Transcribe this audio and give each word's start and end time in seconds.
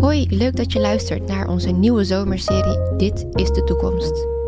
Hoi, 0.00 0.26
leuk 0.28 0.56
dat 0.56 0.72
je 0.72 0.80
luistert 0.80 1.26
naar 1.26 1.48
onze 1.48 1.70
nieuwe 1.70 2.04
zomerserie 2.04 2.96
Dit 2.96 3.26
is 3.32 3.50
de 3.50 3.64
toekomst. 3.64 4.39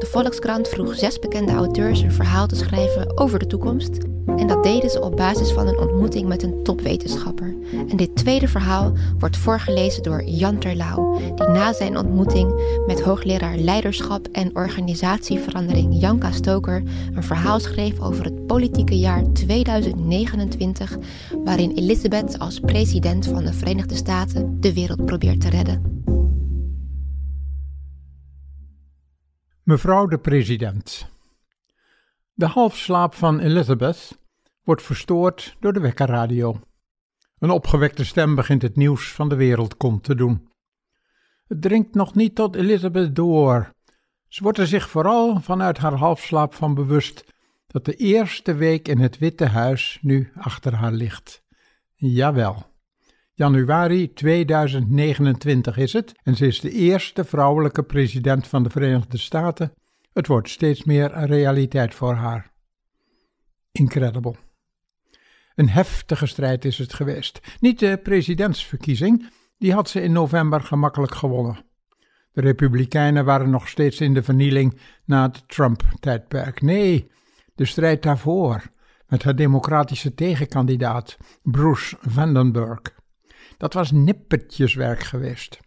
De 0.00 0.06
Volkskrant 0.06 0.68
vroeg 0.68 0.94
zes 0.94 1.18
bekende 1.18 1.52
auteurs 1.52 2.00
een 2.00 2.12
verhaal 2.12 2.46
te 2.46 2.56
schrijven 2.56 3.18
over 3.18 3.38
de 3.38 3.46
toekomst. 3.46 3.98
En 4.36 4.46
dat 4.46 4.62
deden 4.62 4.90
ze 4.90 5.02
op 5.02 5.16
basis 5.16 5.50
van 5.50 5.66
een 5.66 5.78
ontmoeting 5.78 6.28
met 6.28 6.42
een 6.42 6.62
topwetenschapper. 6.62 7.54
En 7.88 7.96
dit 7.96 8.16
tweede 8.16 8.48
verhaal 8.48 8.92
wordt 9.18 9.36
voorgelezen 9.36 10.02
door 10.02 10.24
Jan 10.24 10.58
Terlouw, 10.58 11.18
die 11.34 11.46
na 11.46 11.72
zijn 11.72 11.98
ontmoeting 11.98 12.52
met 12.86 13.00
hoogleraar 13.00 13.56
leiderschap 13.56 14.28
en 14.32 14.56
organisatieverandering 14.56 16.00
Janka 16.00 16.30
Stoker 16.30 16.82
een 17.14 17.24
verhaal 17.24 17.60
schreef 17.60 18.00
over 18.00 18.24
het 18.24 18.46
politieke 18.46 18.98
jaar 18.98 19.32
2029, 19.32 20.98
waarin 21.44 21.72
Elizabeth 21.74 22.38
als 22.38 22.60
president 22.60 23.26
van 23.26 23.44
de 23.44 23.52
Verenigde 23.52 23.94
Staten 23.94 24.56
de 24.60 24.74
wereld 24.74 25.04
probeert 25.04 25.40
te 25.40 25.48
redden. 25.48 25.99
Mevrouw 29.62 30.06
de 30.06 30.18
president. 30.18 31.08
De 32.32 32.46
halfslaap 32.46 33.14
van 33.14 33.40
Elizabeth 33.40 34.18
wordt 34.62 34.82
verstoord 34.82 35.56
door 35.60 35.72
de 35.72 35.80
wekkerradio. 35.80 36.60
Een 37.38 37.50
opgewekte 37.50 38.04
stem 38.04 38.34
begint 38.34 38.62
het 38.62 38.76
nieuws 38.76 39.12
van 39.12 39.28
de 39.28 39.34
wereld 39.34 39.78
te 40.02 40.14
doen. 40.14 40.48
Het 41.48 41.62
dringt 41.62 41.94
nog 41.94 42.14
niet 42.14 42.34
tot 42.34 42.56
Elizabeth 42.56 43.16
door. 43.16 43.72
Ze 44.28 44.42
wordt 44.42 44.58
er 44.58 44.66
zich 44.66 44.88
vooral 44.88 45.40
vanuit 45.40 45.78
haar 45.78 45.94
halfslaap 45.94 46.54
van 46.54 46.74
bewust 46.74 47.24
dat 47.66 47.84
de 47.84 47.94
eerste 47.94 48.54
week 48.54 48.88
in 48.88 48.98
het 48.98 49.18
Witte 49.18 49.46
Huis 49.46 49.98
nu 50.02 50.32
achter 50.36 50.74
haar 50.74 50.92
ligt. 50.92 51.42
Jawel. 51.94 52.69
Januari 53.40 54.12
2029 54.12 55.76
is 55.76 55.92
het 55.92 56.12
en 56.22 56.36
ze 56.36 56.46
is 56.46 56.60
de 56.60 56.70
eerste 56.70 57.24
vrouwelijke 57.24 57.82
president 57.82 58.46
van 58.46 58.62
de 58.62 58.70
Verenigde 58.70 59.18
Staten. 59.18 59.72
Het 60.12 60.26
wordt 60.26 60.48
steeds 60.48 60.84
meer 60.84 61.16
een 61.16 61.26
realiteit 61.26 61.94
voor 61.94 62.14
haar. 62.14 62.50
Incredible. 63.72 64.34
Een 65.54 65.68
heftige 65.68 66.26
strijd 66.26 66.64
is 66.64 66.78
het 66.78 66.94
geweest. 66.94 67.40
Niet 67.60 67.78
de 67.78 68.00
presidentsverkiezing, 68.02 69.28
die 69.58 69.72
had 69.72 69.88
ze 69.88 70.02
in 70.02 70.12
november 70.12 70.60
gemakkelijk 70.60 71.14
gewonnen. 71.14 71.64
De 72.32 72.40
Republikeinen 72.40 73.24
waren 73.24 73.50
nog 73.50 73.68
steeds 73.68 74.00
in 74.00 74.14
de 74.14 74.22
vernieling 74.22 74.80
na 75.04 75.22
het 75.22 75.48
Trump-tijdperk. 75.48 76.60
Nee, 76.60 77.10
de 77.54 77.64
strijd 77.64 78.02
daarvoor 78.02 78.62
met 79.06 79.22
haar 79.22 79.36
democratische 79.36 80.14
tegenkandidaat 80.14 81.16
Bruce 81.42 81.96
Vandenberg. 82.00 82.98
Dat 83.60 83.74
was 83.74 83.90
nippertjeswerk 83.90 85.00
geweest. 85.02 85.60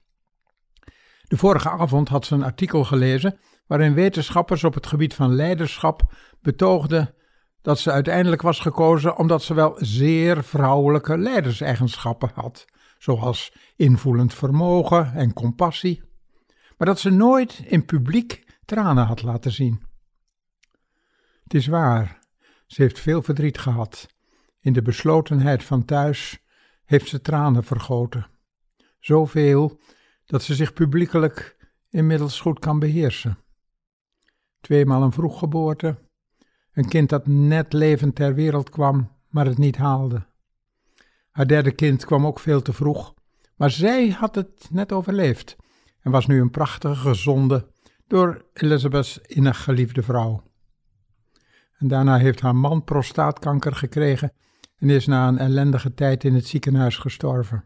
De 1.23 1.38
vorige 1.38 1.69
avond 1.69 2.09
had 2.09 2.25
ze 2.25 2.33
een 2.36 2.44
artikel 2.44 2.83
gelezen 2.83 3.39
waarin 3.67 3.94
wetenschappers 3.94 4.63
op 4.63 4.73
het 4.73 4.88
gebied 4.88 5.13
van 5.13 5.36
leiderschap 5.36 6.14
betoogden 6.41 7.14
dat 7.61 7.80
ze 7.80 7.91
uiteindelijk 7.91 8.41
was 8.41 8.59
gekozen 8.59 9.17
omdat 9.17 9.44
ze 9.44 9.53
wel 9.53 9.75
zeer 9.77 10.44
vrouwelijke 10.44 11.17
leiderseigenschappen 11.17 12.31
had, 12.33 12.66
zoals 12.97 13.55
invoelend 13.75 14.33
vermogen 14.33 15.14
en 15.14 15.33
compassie, 15.33 16.03
maar 16.77 16.88
dat 16.88 16.99
ze 16.99 17.09
nooit 17.09 17.64
in 17.66 17.86
publiek 17.86 18.58
tranen 18.66 19.05
had 19.05 19.21
laten 19.21 19.52
zien. 19.52 19.83
Het 21.44 21.53
is 21.53 21.67
waar, 21.67 22.19
ze 22.67 22.81
heeft 22.81 22.99
veel 22.99 23.21
verdriet 23.21 23.58
gehad. 23.58 24.08
In 24.59 24.73
de 24.73 24.81
beslotenheid 24.81 25.64
van 25.64 25.86
thuis 25.86 26.42
heeft 26.94 27.09
ze 27.09 27.22
tranen 27.22 27.63
vergoten. 27.63 28.27
Zoveel 28.99 29.80
dat 30.25 30.44
ze 30.44 30.55
zich 30.55 30.73
publiekelijk 30.73 31.58
inmiddels 31.89 32.39
goed 32.39 32.59
kan 32.59 32.80
beheersen. 32.80 33.38
Tweemaal 34.61 35.03
een 35.03 35.11
vroeggeboorte, 35.11 35.98
een 36.73 36.87
kind 36.87 37.09
dat 37.09 37.27
net 37.27 37.73
levend 37.73 38.15
ter 38.15 38.33
wereld 38.33 38.70
kwam, 38.70 39.11
maar 39.30 39.45
het 39.45 39.58
niet 39.58 39.77
haalde. 39.77 40.26
Haar 41.32 41.48
derde 41.48 41.71
kind 41.71 42.05
kwam 42.05 42.26
ook 42.26 42.39
veel 42.39 42.61
te 42.61 42.73
vroeg, 42.73 43.14
maar 43.55 43.71
zij 43.71 44.09
had 44.09 44.36
het 44.36 44.67
net 44.71 44.92
overleefd 44.92 45.55
en 45.99 46.11
was 46.11 46.27
nu 46.27 46.42
een 46.42 46.52
prachtige, 46.52 46.95
gezonde, 46.95 47.71
door 48.08 48.45
Elizabeth's 48.53 49.17
innig 49.17 49.64
geliefde 49.64 50.03
vrouw. 50.03 50.43
En 51.77 51.87
daarna 51.87 52.17
heeft 52.17 52.42
haar 52.42 52.55
man 52.55 52.83
prostaatkanker 52.83 53.76
gekregen 53.76 54.33
en 54.83 54.89
is 54.89 55.05
na 55.05 55.27
een 55.27 55.38
ellendige 55.38 55.94
tijd 55.94 56.23
in 56.23 56.33
het 56.33 56.48
ziekenhuis 56.48 56.98
gestorven. 56.98 57.64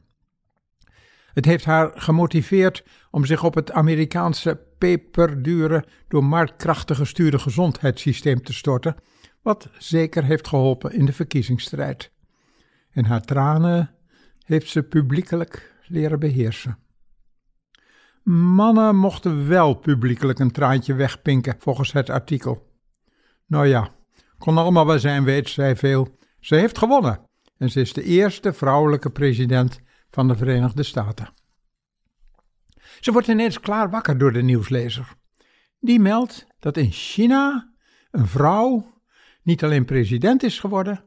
Het 1.33 1.45
heeft 1.45 1.65
haar 1.65 1.91
gemotiveerd 1.95 2.83
om 3.11 3.25
zich 3.25 3.43
op 3.43 3.55
het 3.55 3.71
Amerikaanse 3.71 4.59
peperdure, 4.77 5.85
door 6.07 6.23
marktkrachten 6.23 6.95
gestuurde 6.95 7.39
gezondheidssysteem 7.39 8.43
te 8.43 8.53
storten, 8.53 8.95
wat 9.41 9.69
zeker 9.77 10.23
heeft 10.23 10.47
geholpen 10.47 10.91
in 10.91 11.05
de 11.05 11.13
verkiezingsstrijd. 11.13 12.11
En 12.91 13.05
haar 13.05 13.21
tranen 13.21 13.91
heeft 14.45 14.69
ze 14.69 14.83
publiekelijk 14.83 15.73
leren 15.87 16.19
beheersen. 16.19 16.77
Mannen 18.23 18.95
mochten 18.95 19.47
wel 19.47 19.73
publiekelijk 19.73 20.39
een 20.39 20.51
traantje 20.51 20.93
wegpinken, 20.93 21.55
volgens 21.59 21.91
het 21.91 22.09
artikel. 22.09 22.71
Nou 23.45 23.67
ja, 23.67 23.89
kon 24.37 24.57
allemaal 24.57 24.85
wel 24.85 24.99
zijn, 24.99 25.23
weet 25.23 25.49
zij 25.49 25.75
veel. 25.75 26.17
Ze 26.39 26.55
heeft 26.55 26.77
gewonnen 26.77 27.29
en 27.57 27.69
ze 27.69 27.81
is 27.81 27.93
de 27.93 28.03
eerste 28.03 28.53
vrouwelijke 28.53 29.09
president 29.09 29.79
van 30.09 30.27
de 30.27 30.35
Verenigde 30.35 30.83
Staten. 30.83 31.33
Ze 32.99 33.11
wordt 33.11 33.27
ineens 33.27 33.59
klaar 33.59 33.89
wakker 33.89 34.17
door 34.17 34.33
de 34.33 34.41
nieuwslezer. 34.41 35.15
Die 35.79 35.99
meldt 35.99 36.47
dat 36.59 36.77
in 36.77 36.91
China 36.91 37.73
een 38.11 38.27
vrouw 38.27 38.85
niet 39.43 39.63
alleen 39.63 39.85
president 39.85 40.43
is 40.43 40.59
geworden, 40.59 41.03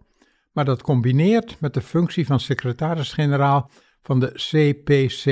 maar 0.52 0.64
dat 0.64 0.82
combineert 0.82 1.60
met 1.60 1.74
de 1.74 1.80
functie 1.80 2.26
van 2.26 2.40
secretaris-generaal 2.40 3.70
van 4.02 4.20
de 4.20 4.32
CPC, 4.32 5.24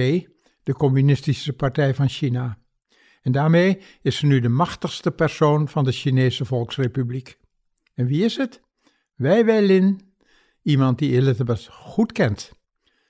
de 0.62 0.72
Communistische 0.72 1.53
Partij 1.53 1.94
van 1.94 2.09
China. 2.09 2.59
En 3.22 3.32
daarmee 3.32 3.80
is 4.03 4.16
ze 4.16 4.26
nu 4.26 4.41
de 4.41 4.48
machtigste 4.48 5.10
persoon 5.10 5.69
van 5.69 5.84
de 5.84 5.92
Chinese 5.92 6.44
Volksrepubliek. 6.44 7.38
En 7.94 8.06
wie 8.06 8.25
is 8.25 8.36
het? 8.36 8.60
Wei 9.19 9.45
Weilin, 9.45 10.01
iemand 10.62 10.99
die 10.99 11.12
Elizabeth 11.12 11.67
goed 11.67 12.12
kent. 12.12 12.53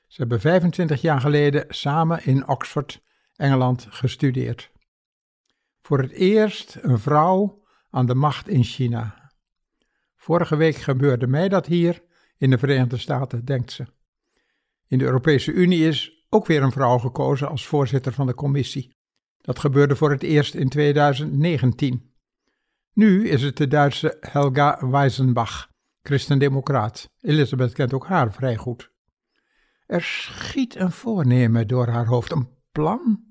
Ze 0.06 0.20
hebben 0.20 0.40
25 0.40 1.00
jaar 1.00 1.20
geleden 1.20 1.64
samen 1.68 2.24
in 2.24 2.48
Oxford, 2.48 3.02
Engeland, 3.36 3.86
gestudeerd. 3.90 4.70
Voor 5.80 5.98
het 5.98 6.10
eerst 6.10 6.78
een 6.80 6.98
vrouw 6.98 7.62
aan 7.90 8.06
de 8.06 8.14
macht 8.14 8.48
in 8.48 8.64
China. 8.64 9.32
Vorige 10.16 10.56
week 10.56 10.76
gebeurde 10.76 11.26
mij 11.26 11.48
dat 11.48 11.66
hier 11.66 12.02
in 12.38 12.50
de 12.50 12.58
Verenigde 12.58 12.96
Staten, 12.96 13.44
denkt 13.44 13.72
ze. 13.72 13.86
In 14.86 14.98
de 14.98 15.04
Europese 15.04 15.52
Unie 15.52 15.86
is 15.86 16.26
ook 16.28 16.46
weer 16.46 16.62
een 16.62 16.72
vrouw 16.72 16.98
gekozen 16.98 17.48
als 17.48 17.66
voorzitter 17.66 18.12
van 18.12 18.26
de 18.26 18.34
commissie. 18.34 18.96
Dat 19.40 19.58
gebeurde 19.58 19.96
voor 19.96 20.10
het 20.10 20.22
eerst 20.22 20.54
in 20.54 20.68
2019. 20.68 22.12
Nu 22.92 23.28
is 23.28 23.42
het 23.42 23.56
de 23.56 23.66
Duitse 23.66 24.16
Helga 24.20 24.88
Weisenbach, 24.88 25.76
christendemocraat. 26.08 27.10
Elisabeth 27.20 27.72
kent 27.72 27.92
ook 27.92 28.06
haar 28.06 28.32
vrij 28.32 28.56
goed. 28.56 28.90
Er 29.86 30.02
schiet 30.02 30.76
een 30.76 30.92
voornemen 30.92 31.68
door 31.68 31.88
haar 31.88 32.06
hoofd, 32.06 32.32
een 32.32 32.48
plan 32.72 33.26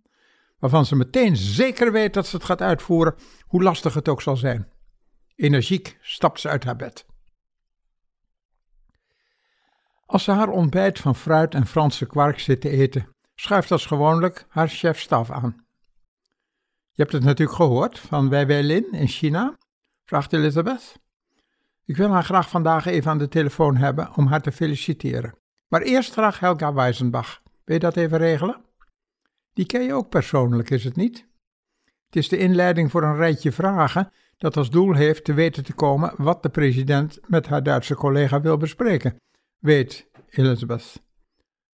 waarvan 0.59 0.85
ze 0.85 0.95
meteen 0.95 1.35
zeker 1.35 1.91
weet 1.91 2.13
dat 2.13 2.27
ze 2.27 2.35
het 2.35 2.45
gaat 2.45 2.61
uitvoeren, 2.61 3.15
hoe 3.41 3.63
lastig 3.63 3.93
het 3.93 4.07
ook 4.07 4.21
zal 4.21 4.37
zijn. 4.37 4.71
Energiek 5.35 5.97
stapt 6.01 6.39
ze 6.39 6.49
uit 6.49 6.63
haar 6.63 6.75
bed. 6.75 7.05
Als 10.05 10.23
ze 10.23 10.31
haar 10.31 10.49
ontbijt 10.49 10.99
van 10.99 11.15
fruit 11.15 11.53
en 11.53 11.65
Franse 11.65 12.05
kwark 12.05 12.39
zit 12.39 12.61
te 12.61 12.69
eten, 12.69 13.15
schuift 13.35 13.71
als 13.71 13.85
gewoonlijk 13.85 14.45
haar 14.49 14.69
chef 14.69 14.99
staf 14.99 15.31
aan. 15.31 15.65
Je 16.91 17.03
hebt 17.03 17.11
het 17.11 17.23
natuurlijk 17.23 17.57
gehoord 17.57 17.99
van 17.99 18.29
Wei 18.29 18.45
Weilin 18.45 18.91
in 18.91 19.07
China? 19.07 19.57
vraagt 20.03 20.33
Elizabeth. 20.33 20.99
Ik 21.87 21.97
wil 21.97 22.09
haar 22.09 22.23
graag 22.23 22.49
vandaag 22.49 22.85
even 22.85 23.11
aan 23.11 23.17
de 23.17 23.27
telefoon 23.27 23.75
hebben 23.75 24.15
om 24.15 24.27
haar 24.27 24.41
te 24.41 24.51
feliciteren. 24.51 25.37
Maar 25.67 25.81
eerst 25.81 26.11
graag 26.11 26.39
Helga 26.39 26.73
Weisenbach. 26.73 27.41
Wil 27.63 27.75
je 27.75 27.79
dat 27.81 27.95
even 27.95 28.17
regelen? 28.17 28.61
Die 29.53 29.65
ken 29.65 29.83
je 29.83 29.93
ook 29.93 30.09
persoonlijk, 30.09 30.69
is 30.69 30.83
het 30.83 30.95
niet? 30.95 31.27
Het 32.05 32.15
is 32.15 32.29
de 32.29 32.37
inleiding 32.37 32.91
voor 32.91 33.03
een 33.03 33.15
rijtje 33.15 33.51
vragen 33.51 34.11
dat 34.37 34.57
als 34.57 34.69
doel 34.69 34.93
heeft 34.93 35.23
te 35.23 35.33
weten 35.33 35.63
te 35.63 35.73
komen 35.73 36.13
wat 36.17 36.43
de 36.43 36.49
president 36.49 37.19
met 37.27 37.47
haar 37.47 37.63
Duitse 37.63 37.95
collega 37.95 38.41
wil 38.41 38.57
bespreken. 38.57 39.15
Weet 39.57 40.09
Elizabeth. 40.29 41.03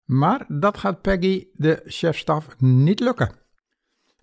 Maar 0.06 0.46
dat 0.48 0.78
gaat 0.78 1.02
Peggy, 1.02 1.48
de 1.54 1.82
chefstaf, 1.86 2.56
niet 2.58 3.00
lukken. 3.00 3.32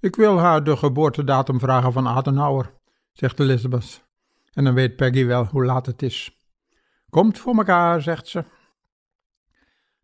Ik 0.00 0.16
wil 0.16 0.38
haar 0.38 0.64
de 0.64 0.76
geboortedatum 0.76 1.60
vragen 1.60 1.92
van 1.92 2.08
Adenauer, 2.08 2.72
zegt 3.12 3.40
Elizabeth. 3.40 4.07
En 4.58 4.64
dan 4.64 4.74
weet 4.74 4.96
Peggy 4.96 5.26
wel 5.26 5.44
hoe 5.44 5.64
laat 5.64 5.86
het 5.86 6.02
is. 6.02 6.38
Komt 7.10 7.38
voor 7.38 7.56
elkaar, 7.56 8.02
zegt 8.02 8.26
ze. 8.26 8.44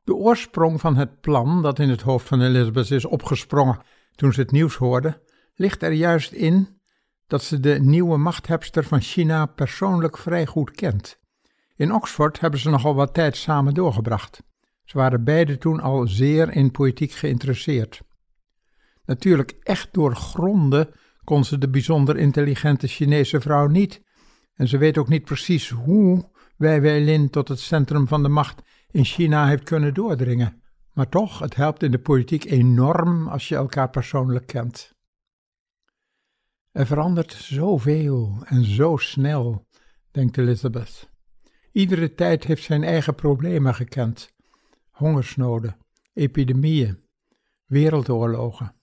De 0.05 0.15
oorsprong 0.15 0.81
van 0.81 0.97
het 0.97 1.21
plan 1.21 1.63
dat 1.63 1.79
in 1.79 1.89
het 1.89 2.01
hoofd 2.01 2.27
van 2.27 2.41
Elizabeth 2.41 2.91
is 2.91 3.05
opgesprongen 3.05 3.79
toen 4.15 4.33
ze 4.33 4.41
het 4.41 4.51
nieuws 4.51 4.77
hoorde, 4.77 5.23
ligt 5.55 5.83
er 5.83 5.93
juist 5.93 6.33
in 6.33 6.81
dat 7.27 7.43
ze 7.43 7.61
de 7.61 7.81
nieuwe 7.81 8.17
machthebster 8.17 8.85
van 8.85 9.01
China 9.01 9.47
persoonlijk 9.47 10.19
vrij 10.19 10.47
goed 10.47 10.71
kent. 10.71 11.17
In 11.77 11.93
Oxford 11.93 12.41
hebben 12.41 12.61
ze 12.61 12.71
nogal 12.71 12.95
wat 12.95 13.15
tijd 13.15 13.37
samen 13.37 13.75
doorgebracht. 13.75 14.43
Ze 14.85 14.99
waren 14.99 15.25
beide 15.25 15.59
toen 15.59 15.81
al 15.81 16.07
zeer 16.07 16.53
in 16.53 16.71
politiek 16.71 17.13
geïnteresseerd. 17.13 18.01
Natuurlijk 19.05 19.55
echt 19.63 19.89
doorgronden 19.93 20.89
kon 21.25 21.45
ze 21.45 21.59
de 21.59 21.71
bijzonder 21.71 22.17
intelligente 22.17 22.87
Chinese 22.87 23.41
vrouw 23.41 23.67
niet, 23.67 24.03
en 24.55 24.69
ze 24.69 24.79
weet 24.79 24.99
ook 24.99 25.09
niet 25.09 25.25
precies 25.25 25.69
hoe 25.69 26.31
Wei 26.57 26.81
Weilin 26.81 27.31
tot 27.31 27.49
het 27.49 27.61
centrum 27.61 28.09
van 28.09 28.23
de 28.23 28.29
macht 28.29 28.63
in 28.91 29.05
China 29.05 29.47
heeft 29.47 29.63
kunnen 29.63 29.95
doordringen. 29.95 30.63
Maar 30.93 31.09
toch, 31.09 31.39
het 31.39 31.55
helpt 31.55 31.83
in 31.83 31.91
de 31.91 31.99
politiek 31.99 32.45
enorm 32.45 33.29
als 33.29 33.49
je 33.49 33.55
elkaar 33.55 33.91
persoonlijk 33.91 34.47
kent. 34.47 34.95
Er 36.73 36.87
verandert 36.87 37.33
zoveel 37.33 38.43
en 38.45 38.65
zo 38.65 38.97
snel, 38.97 39.67
denkt 40.11 40.39
Elizabeth. 40.39 41.11
Iedere 41.73 42.15
tijd 42.15 42.45
heeft 42.45 42.63
zijn 42.63 42.85
eigen 42.85 43.15
problemen 43.15 43.75
gekend: 43.75 44.35
hongersnoden, 44.91 45.77
epidemieën, 46.13 47.05
wereldoorlogen. 47.67 48.75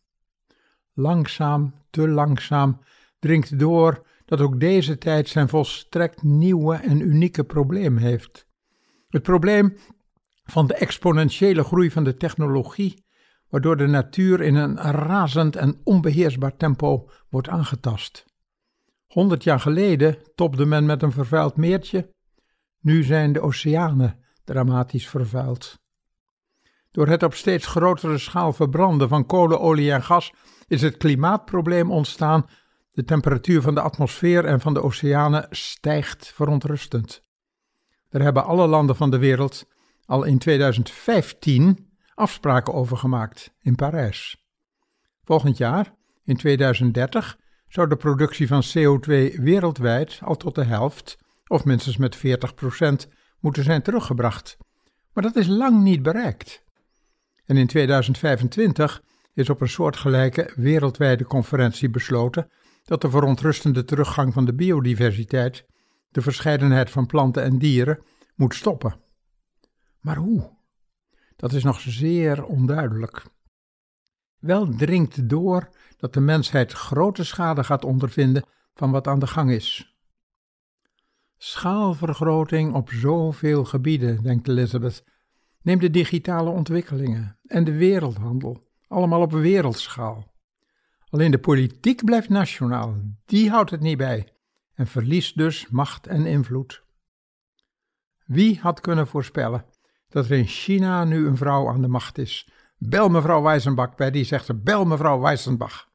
Langzaam, 0.93 1.73
te 1.89 2.07
langzaam 2.07 2.79
dringt 3.19 3.59
door 3.59 4.07
dat 4.31 4.41
ook 4.41 4.59
deze 4.59 4.97
tijd 4.97 5.29
zijn 5.29 5.49
volstrekt 5.49 6.23
nieuwe 6.23 6.75
en 6.75 6.99
unieke 6.99 7.43
probleem 7.43 7.97
heeft. 7.97 8.47
Het 9.09 9.23
probleem 9.23 9.77
van 10.43 10.67
de 10.67 10.73
exponentiële 10.73 11.63
groei 11.63 11.91
van 11.91 12.03
de 12.03 12.17
technologie, 12.17 13.05
waardoor 13.49 13.77
de 13.77 13.87
natuur 13.87 14.41
in 14.41 14.55
een 14.55 14.77
razend 14.77 15.55
en 15.55 15.81
onbeheersbaar 15.83 16.57
tempo 16.57 17.09
wordt 17.29 17.49
aangetast. 17.49 18.25
Honderd 19.07 19.43
jaar 19.43 19.59
geleden 19.59 20.17
topde 20.35 20.65
men 20.65 20.85
met 20.85 21.01
een 21.01 21.11
vervuild 21.11 21.57
meertje, 21.57 22.13
nu 22.79 23.03
zijn 23.03 23.33
de 23.33 23.41
oceanen 23.41 24.19
dramatisch 24.43 25.09
vervuild. 25.09 25.79
Door 26.91 27.07
het 27.07 27.23
op 27.23 27.33
steeds 27.33 27.65
grotere 27.65 28.17
schaal 28.17 28.53
verbranden 28.53 29.09
van 29.09 29.25
kolen, 29.25 29.59
olie 29.59 29.91
en 29.91 30.03
gas 30.03 30.33
is 30.67 30.81
het 30.81 30.97
klimaatprobleem 30.97 31.91
ontstaan. 31.91 32.45
De 32.91 33.03
temperatuur 33.03 33.61
van 33.61 33.73
de 33.73 33.81
atmosfeer 33.81 34.45
en 34.45 34.61
van 34.61 34.73
de 34.73 34.81
oceanen 34.81 35.47
stijgt 35.49 36.31
verontrustend. 36.33 37.23
Daar 38.09 38.21
hebben 38.21 38.45
alle 38.45 38.67
landen 38.67 38.95
van 38.95 39.11
de 39.11 39.17
wereld 39.17 39.65
al 40.05 40.23
in 40.23 40.37
2015 40.37 41.89
afspraken 42.13 42.73
over 42.73 42.97
gemaakt 42.97 43.53
in 43.61 43.75
Parijs. 43.75 44.45
Volgend 45.23 45.57
jaar, 45.57 45.93
in 46.23 46.35
2030, 46.37 47.37
zou 47.67 47.87
de 47.87 47.95
productie 47.95 48.47
van 48.47 48.63
CO2 48.63 49.41
wereldwijd 49.41 50.19
al 50.23 50.37
tot 50.37 50.55
de 50.55 50.63
helft, 50.63 51.17
of 51.47 51.65
minstens 51.65 51.97
met 51.97 52.17
40%, 52.17 53.11
moeten 53.39 53.63
zijn 53.63 53.81
teruggebracht. 53.81 54.57
Maar 55.13 55.23
dat 55.23 55.35
is 55.35 55.47
lang 55.47 55.81
niet 55.81 56.01
bereikt. 56.01 56.63
En 57.45 57.57
in 57.57 57.67
2025 57.67 59.01
is 59.33 59.49
op 59.49 59.61
een 59.61 59.69
soortgelijke 59.69 60.51
wereldwijde 60.55 61.23
conferentie 61.23 61.89
besloten 61.89 62.49
dat 62.91 63.01
de 63.01 63.09
verontrustende 63.09 63.83
teruggang 63.83 64.33
van 64.33 64.45
de 64.45 64.53
biodiversiteit, 64.53 65.65
de 66.09 66.21
verscheidenheid 66.21 66.89
van 66.89 67.05
planten 67.05 67.43
en 67.43 67.57
dieren, 67.57 68.03
moet 68.35 68.55
stoppen. 68.55 68.95
Maar 69.99 70.15
hoe? 70.15 70.49
Dat 71.35 71.53
is 71.53 71.63
nog 71.63 71.79
zeer 71.79 72.43
onduidelijk. 72.43 73.25
Wel 74.39 74.75
dringt 74.75 75.29
door 75.29 75.69
dat 75.97 76.13
de 76.13 76.19
mensheid 76.19 76.71
grote 76.71 77.23
schade 77.23 77.63
gaat 77.63 77.85
ondervinden 77.85 78.45
van 78.73 78.91
wat 78.91 79.07
aan 79.07 79.19
de 79.19 79.27
gang 79.27 79.51
is. 79.51 79.95
Schaalvergroting 81.37 82.73
op 82.73 82.89
zoveel 82.89 83.65
gebieden, 83.65 84.23
denkt 84.23 84.47
Elizabeth. 84.47 85.03
Neem 85.61 85.79
de 85.79 85.89
digitale 85.89 86.49
ontwikkelingen 86.49 87.39
en 87.45 87.63
de 87.63 87.73
wereldhandel, 87.73 88.67
allemaal 88.87 89.21
op 89.21 89.31
wereldschaal. 89.31 90.30
Alleen 91.11 91.31
de 91.31 91.39
politiek 91.39 92.05
blijft 92.05 92.29
nationaal, 92.29 92.95
die 93.25 93.49
houdt 93.49 93.69
het 93.71 93.81
niet 93.81 93.97
bij 93.97 94.33
en 94.73 94.87
verliest 94.87 95.37
dus 95.37 95.69
macht 95.69 96.07
en 96.07 96.25
invloed. 96.25 96.83
Wie 98.25 98.59
had 98.59 98.79
kunnen 98.79 99.07
voorspellen 99.07 99.65
dat 100.09 100.25
er 100.25 100.37
in 100.37 100.47
China 100.47 101.03
nu 101.03 101.27
een 101.27 101.37
vrouw 101.37 101.69
aan 101.69 101.81
de 101.81 101.87
macht 101.87 102.17
is? 102.17 102.49
Bel 102.77 103.09
mevrouw 103.09 103.41
Weizenbach 103.41 103.95
bij, 103.95 104.11
die 104.11 104.23
zegt 104.23 104.45
ze, 104.45 104.55
bel 104.55 104.85
mevrouw 104.85 105.19
Weizenbach. 105.19 105.89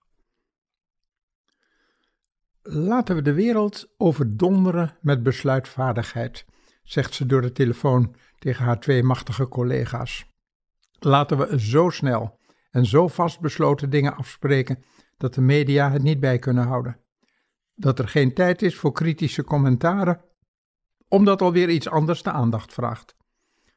Laten 2.62 3.14
we 3.14 3.22
de 3.22 3.32
wereld 3.32 3.94
overdonderen 3.96 4.96
met 5.00 5.22
besluitvaardigheid, 5.22 6.44
zegt 6.82 7.14
ze 7.14 7.26
door 7.26 7.40
de 7.40 7.52
telefoon 7.52 8.16
tegen 8.38 8.64
haar 8.64 8.80
twee 8.80 9.02
machtige 9.02 9.48
collega's. 9.48 10.26
Laten 10.98 11.38
we 11.38 11.60
zo 11.60 11.90
snel 11.90 12.38
en 12.70 12.86
zo 12.86 13.08
vastbesloten 13.08 13.90
dingen 13.90 14.16
afspreken 14.16 14.84
dat 15.16 15.34
de 15.34 15.40
media 15.40 15.90
het 15.90 16.02
niet 16.02 16.20
bij 16.20 16.38
kunnen 16.38 16.66
houden. 16.66 17.00
Dat 17.74 17.98
er 17.98 18.08
geen 18.08 18.34
tijd 18.34 18.62
is 18.62 18.76
voor 18.76 18.92
kritische 18.92 19.44
commentaren, 19.44 20.20
omdat 21.08 21.42
alweer 21.42 21.68
iets 21.68 21.88
anders 21.88 22.22
de 22.22 22.30
aandacht 22.30 22.72
vraagt. 22.72 23.16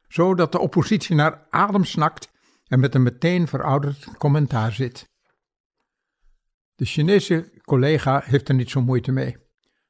Zodat 0.08 0.52
de 0.52 0.58
oppositie 0.58 1.14
naar 1.14 1.46
adem 1.50 1.84
snakt 1.84 2.30
en 2.66 2.80
met 2.80 2.94
een 2.94 3.02
meteen 3.02 3.48
verouderd 3.48 4.16
commentaar 4.18 4.72
zit. 4.72 5.08
De 6.74 6.84
Chinese 6.84 7.60
collega 7.64 8.22
heeft 8.24 8.48
er 8.48 8.54
niet 8.54 8.70
zo 8.70 8.82
moeite 8.82 9.12
mee. 9.12 9.36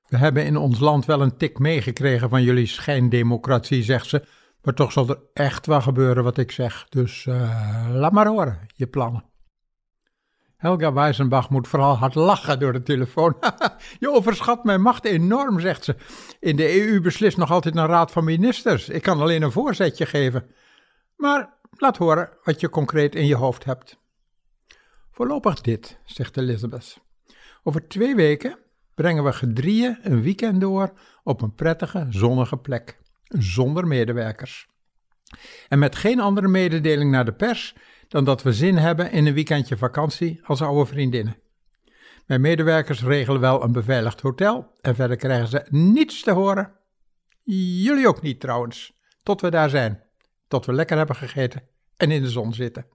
We 0.07 0.17
hebben 0.17 0.45
in 0.45 0.57
ons 0.57 0.79
land 0.79 1.05
wel 1.05 1.23
een 1.23 1.37
tik 1.37 1.59
meegekregen 1.59 2.29
van 2.29 2.43
jullie 2.43 2.67
schijndemocratie, 2.67 3.83
zegt 3.83 4.07
ze, 4.07 4.27
maar 4.63 4.75
toch 4.75 4.93
zal 4.93 5.09
er 5.09 5.21
echt 5.33 5.67
wel 5.67 5.81
gebeuren 5.81 6.25
wat 6.25 6.39
ik 6.39 6.51
zeg. 6.51 6.87
Dus 6.89 7.27
uh, 7.27 7.91
laat 7.93 8.13
maar 8.13 8.27
horen, 8.27 8.67
je 8.67 8.87
plannen. 8.87 9.30
Helga 10.61 10.93
Weisenbach 10.93 11.51
moet 11.51 11.69
vooral 11.69 11.97
hard 11.97 12.15
lachen 12.15 12.59
door 12.59 12.73
de 12.73 12.83
telefoon. 12.83 13.37
je 14.01 14.11
overschat 14.11 14.65
mijn 14.65 14.81
macht 14.81 15.05
enorm, 15.05 15.61
zegt 15.61 15.85
ze. 15.85 15.97
In 16.41 16.57
de 16.57 16.81
EU 16.81 17.01
beslist 17.01 17.37
nog 17.37 17.51
altijd 17.51 17.77
een 17.77 17.87
raad 17.87 18.13
van 18.13 18.25
ministers. 18.25 18.89
Ik 18.89 19.03
kan 19.03 19.21
alleen 19.21 19.43
een 19.43 19.53
voorzetje 19.53 20.07
geven. 20.07 20.51
Maar 21.17 21.53
laat 21.71 21.97
horen 21.97 22.31
wat 22.45 22.61
je 22.61 22.69
concreet 22.69 23.15
in 23.15 23.27
je 23.27 23.35
hoofd 23.35 23.65
hebt. 23.65 23.99
Voorlopig 25.11 25.61
dit, 25.61 25.99
zegt 26.05 26.37
Elizabeth. 26.37 27.01
Over 27.63 27.89
twee 27.89 28.15
weken 28.15 28.59
brengen 28.95 29.25
we 29.25 29.33
gedrieën 29.33 29.99
een 30.03 30.23
weekend 30.23 30.61
door 30.61 30.93
op 31.23 31.43
een 31.43 31.55
prettige, 31.55 32.07
zonnige 32.11 32.57
plek 32.57 32.99
zonder 33.25 33.87
medewerkers. 33.87 34.69
En 35.69 35.79
met 35.79 35.97
geen 35.97 36.21
andere 36.21 36.49
mededeling 36.49 37.11
naar 37.11 37.25
de 37.25 37.33
pers 37.33 37.75
dan 38.11 38.25
dat 38.25 38.43
we 38.43 38.53
zin 38.53 38.77
hebben 38.77 39.13
in 39.13 39.27
een 39.27 39.35
weekendje 39.35 39.77
vakantie 39.77 40.41
als 40.43 40.63
oude 40.63 40.87
vriendinnen. 40.87 41.37
Mijn 42.27 42.41
medewerkers 42.41 43.03
regelen 43.03 43.41
wel 43.41 43.63
een 43.63 43.73
beveiligd 43.73 44.21
hotel 44.21 44.75
en 44.81 44.95
verder 44.95 45.17
krijgen 45.17 45.49
ze 45.49 45.67
niets 45.69 46.23
te 46.23 46.31
horen. 46.31 46.73
Jullie 47.45 48.09
ook 48.09 48.23
niet 48.23 48.41
trouwens, 48.41 48.93
tot 49.23 49.41
we 49.41 49.51
daar 49.51 49.71
zijn, 49.71 50.03
tot 50.49 50.67
we 50.67 50.73
lekker 50.73 50.97
hebben 50.97 51.17
gegeten 51.17 51.63
en 51.97 52.11
in 52.11 52.23
de 52.23 52.31
zon 52.31 52.55
zitten. 52.55 52.87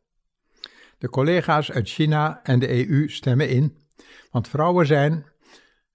De 0.98 1.10
collega's 1.10 1.72
uit 1.72 1.90
China 1.90 2.40
en 2.44 2.60
de 2.60 2.90
EU 2.90 3.10
stemmen 3.10 3.50
in, 3.50 3.78
want 4.32 4.48
vrouwen 4.48 4.86
zijn, 4.86 5.26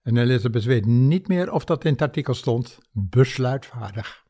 en 0.03 0.17
Elizabeth 0.17 0.65
weet 0.65 0.87
niet 0.87 1.29
meer 1.29 1.53
of 1.53 1.65
dat 1.65 1.85
in 1.85 1.93
het 1.93 2.03
artikel 2.03 2.35
stond, 2.35 2.79
besluitvaardig. 2.93 4.25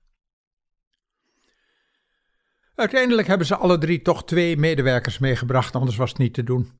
Uiteindelijk 2.81 3.29
hebben 3.29 3.47
ze 3.47 3.57
alle 3.57 3.79
drie 3.79 4.03
toch 4.03 4.25
twee 4.25 4.57
medewerkers 4.57 5.19
meegebracht, 5.19 5.75
anders 5.75 5.97
was 5.97 6.09
het 6.09 6.19
niet 6.19 6.35
te 6.35 6.43
doen. 6.43 6.71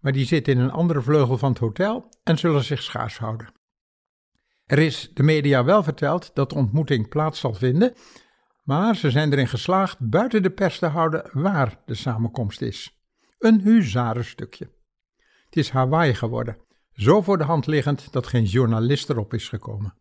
Maar 0.00 0.12
die 0.12 0.24
zitten 0.24 0.52
in 0.52 0.58
een 0.58 0.70
andere 0.70 1.02
vleugel 1.02 1.38
van 1.38 1.50
het 1.50 1.58
hotel 1.58 2.08
en 2.22 2.38
zullen 2.38 2.64
zich 2.64 2.82
schaars 2.82 3.18
houden. 3.18 3.52
Er 4.66 4.78
is 4.78 5.10
de 5.14 5.22
media 5.22 5.64
wel 5.64 5.82
verteld 5.82 6.30
dat 6.34 6.50
de 6.50 6.56
ontmoeting 6.56 7.08
plaats 7.08 7.40
zal 7.40 7.54
vinden, 7.54 7.94
maar 8.62 8.96
ze 8.96 9.10
zijn 9.10 9.32
erin 9.32 9.48
geslaagd 9.48 9.96
buiten 9.98 10.42
de 10.42 10.50
pers 10.50 10.78
te 10.78 10.86
houden 10.86 11.30
waar 11.32 11.80
de 11.86 11.94
samenkomst 11.94 12.60
is. 12.60 12.98
Een 13.38 13.60
huzarenstukje. 13.60 14.70
Het 15.44 15.56
is 15.56 15.70
Hawaii 15.70 16.14
geworden, 16.14 16.56
zo 16.92 17.22
voor 17.22 17.38
de 17.38 17.44
hand 17.44 17.66
liggend 17.66 18.12
dat 18.12 18.26
geen 18.26 18.44
journalist 18.44 19.10
erop 19.10 19.34
is 19.34 19.48
gekomen. 19.48 19.94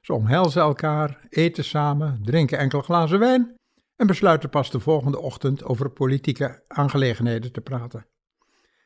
Ze 0.00 0.12
omhelzen 0.12 0.62
elkaar, 0.62 1.26
eten 1.28 1.64
samen, 1.64 2.20
drinken 2.22 2.58
enkele 2.58 2.82
glazen 2.82 3.18
wijn 3.18 3.56
en 3.96 4.06
besluiten 4.06 4.50
pas 4.50 4.70
de 4.70 4.80
volgende 4.80 5.18
ochtend 5.18 5.64
over 5.64 5.90
politieke 5.90 6.62
aangelegenheden 6.68 7.52
te 7.52 7.60
praten. 7.60 8.06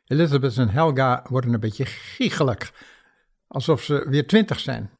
Elizabeth 0.04 0.56
en 0.56 0.68
Helga 0.68 1.26
worden 1.28 1.52
een 1.52 1.60
beetje 1.60 1.86
giechelig, 1.86 2.72
alsof 3.46 3.82
ze 3.82 4.06
weer 4.08 4.26
twintig 4.26 4.60
zijn, 4.60 4.90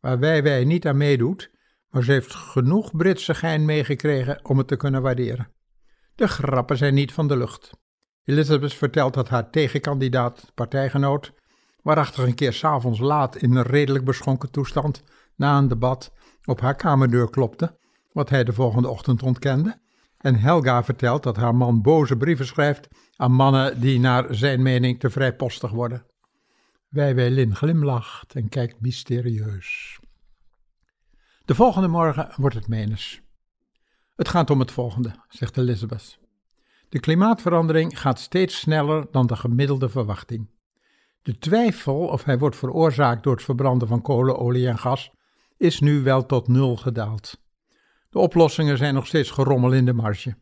waar 0.00 0.18
wij 0.18 0.42
wij 0.42 0.64
niet 0.64 0.86
aan 0.86 0.96
meedoet, 0.96 1.50
maar 1.88 2.04
ze 2.04 2.12
heeft 2.12 2.34
genoeg 2.34 2.96
Britse 2.96 3.34
gein 3.34 3.64
meegekregen 3.64 4.44
om 4.44 4.58
het 4.58 4.68
te 4.68 4.76
kunnen 4.76 5.02
waarderen. 5.02 5.48
De 6.14 6.28
grappen 6.28 6.76
zijn 6.76 6.94
niet 6.94 7.12
van 7.12 7.28
de 7.28 7.36
lucht. 7.36 7.70
Elizabeth 8.24 8.74
vertelt 8.74 9.14
dat 9.14 9.28
haar 9.28 9.50
tegenkandidaat, 9.50 10.50
partijgenoot, 10.54 11.32
waarachtig 11.82 12.24
een 12.24 12.34
keer 12.34 12.52
s'avonds 12.52 13.00
laat 13.00 13.36
in 13.36 13.56
een 13.56 13.62
redelijk 13.62 14.04
beschonken 14.04 14.50
toestand, 14.50 15.02
na 15.36 15.58
een 15.58 15.68
debat, 15.68 16.12
op 16.44 16.60
haar 16.60 16.76
kamerdeur 16.76 17.30
klopte, 17.30 17.78
wat 18.12 18.28
hij 18.28 18.44
de 18.44 18.52
volgende 18.52 18.88
ochtend 18.88 19.22
ontkende. 19.22 19.80
En 20.18 20.34
Helga 20.34 20.84
vertelt 20.84 21.22
dat 21.22 21.36
haar 21.36 21.54
man 21.54 21.82
boze 21.82 22.16
brieven 22.16 22.46
schrijft 22.46 22.88
aan 23.16 23.32
mannen 23.32 23.80
die 23.80 24.00
naar 24.00 24.34
zijn 24.34 24.62
mening 24.62 25.00
te 25.00 25.10
vrijpostig 25.10 25.70
worden. 25.70 26.06
Wijwijlin 26.88 27.56
glimlacht 27.56 28.34
en 28.34 28.48
kijkt 28.48 28.80
mysterieus. 28.80 29.98
De 31.44 31.54
volgende 31.54 31.88
morgen 31.88 32.32
wordt 32.36 32.54
het 32.54 32.68
menens. 32.68 33.20
Het 34.16 34.28
gaat 34.28 34.50
om 34.50 34.60
het 34.60 34.70
volgende, 34.70 35.14
zegt 35.28 35.56
Elizabeth. 35.56 36.18
De 36.88 37.00
klimaatverandering 37.00 38.00
gaat 38.00 38.18
steeds 38.18 38.58
sneller 38.58 39.06
dan 39.10 39.26
de 39.26 39.36
gemiddelde 39.36 39.88
verwachting. 39.88 40.50
De 41.22 41.38
twijfel 41.38 42.06
of 42.06 42.24
hij 42.24 42.38
wordt 42.38 42.56
veroorzaakt 42.56 43.22
door 43.22 43.34
het 43.34 43.44
verbranden 43.44 43.88
van 43.88 44.02
kolen, 44.02 44.38
olie 44.38 44.68
en 44.68 44.78
gas 44.78 45.10
is 45.56 45.80
nu 45.80 46.02
wel 46.02 46.26
tot 46.26 46.48
nul 46.48 46.76
gedaald. 46.76 47.41
De 48.12 48.18
oplossingen 48.18 48.78
zijn 48.78 48.94
nog 48.94 49.06
steeds 49.06 49.30
gerommel 49.30 49.72
in 49.72 49.84
de 49.84 49.92
marge. 49.92 50.34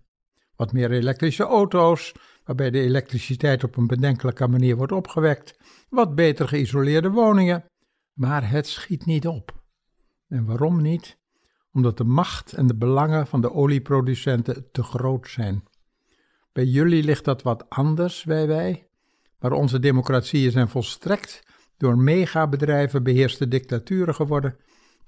Wat 0.56 0.72
meer 0.72 0.90
elektrische 0.90 1.44
auto's, 1.44 2.12
waarbij 2.44 2.70
de 2.70 2.80
elektriciteit 2.80 3.64
op 3.64 3.76
een 3.76 3.86
bedenkelijke 3.86 4.48
manier 4.48 4.76
wordt 4.76 4.92
opgewekt, 4.92 5.58
wat 5.88 6.14
beter 6.14 6.48
geïsoleerde 6.48 7.10
woningen, 7.10 7.64
maar 8.12 8.50
het 8.50 8.66
schiet 8.66 9.06
niet 9.06 9.26
op. 9.26 9.62
En 10.28 10.44
waarom 10.44 10.82
niet? 10.82 11.18
Omdat 11.72 11.96
de 11.96 12.04
macht 12.04 12.52
en 12.52 12.66
de 12.66 12.76
belangen 12.76 13.26
van 13.26 13.40
de 13.40 13.52
olieproducenten 13.52 14.68
te 14.72 14.82
groot 14.82 15.28
zijn. 15.28 15.64
Bij 16.52 16.64
jullie 16.64 17.02
ligt 17.02 17.24
dat 17.24 17.42
wat 17.42 17.68
anders, 17.68 18.24
wij 18.24 18.46
wij, 18.46 18.88
maar 19.38 19.52
onze 19.52 19.78
democratieën 19.78 20.50
zijn 20.50 20.68
volstrekt 20.68 21.42
door 21.76 21.98
megabedrijven 21.98 23.02
beheerste 23.02 23.48
dictaturen 23.48 24.14
geworden, 24.14 24.56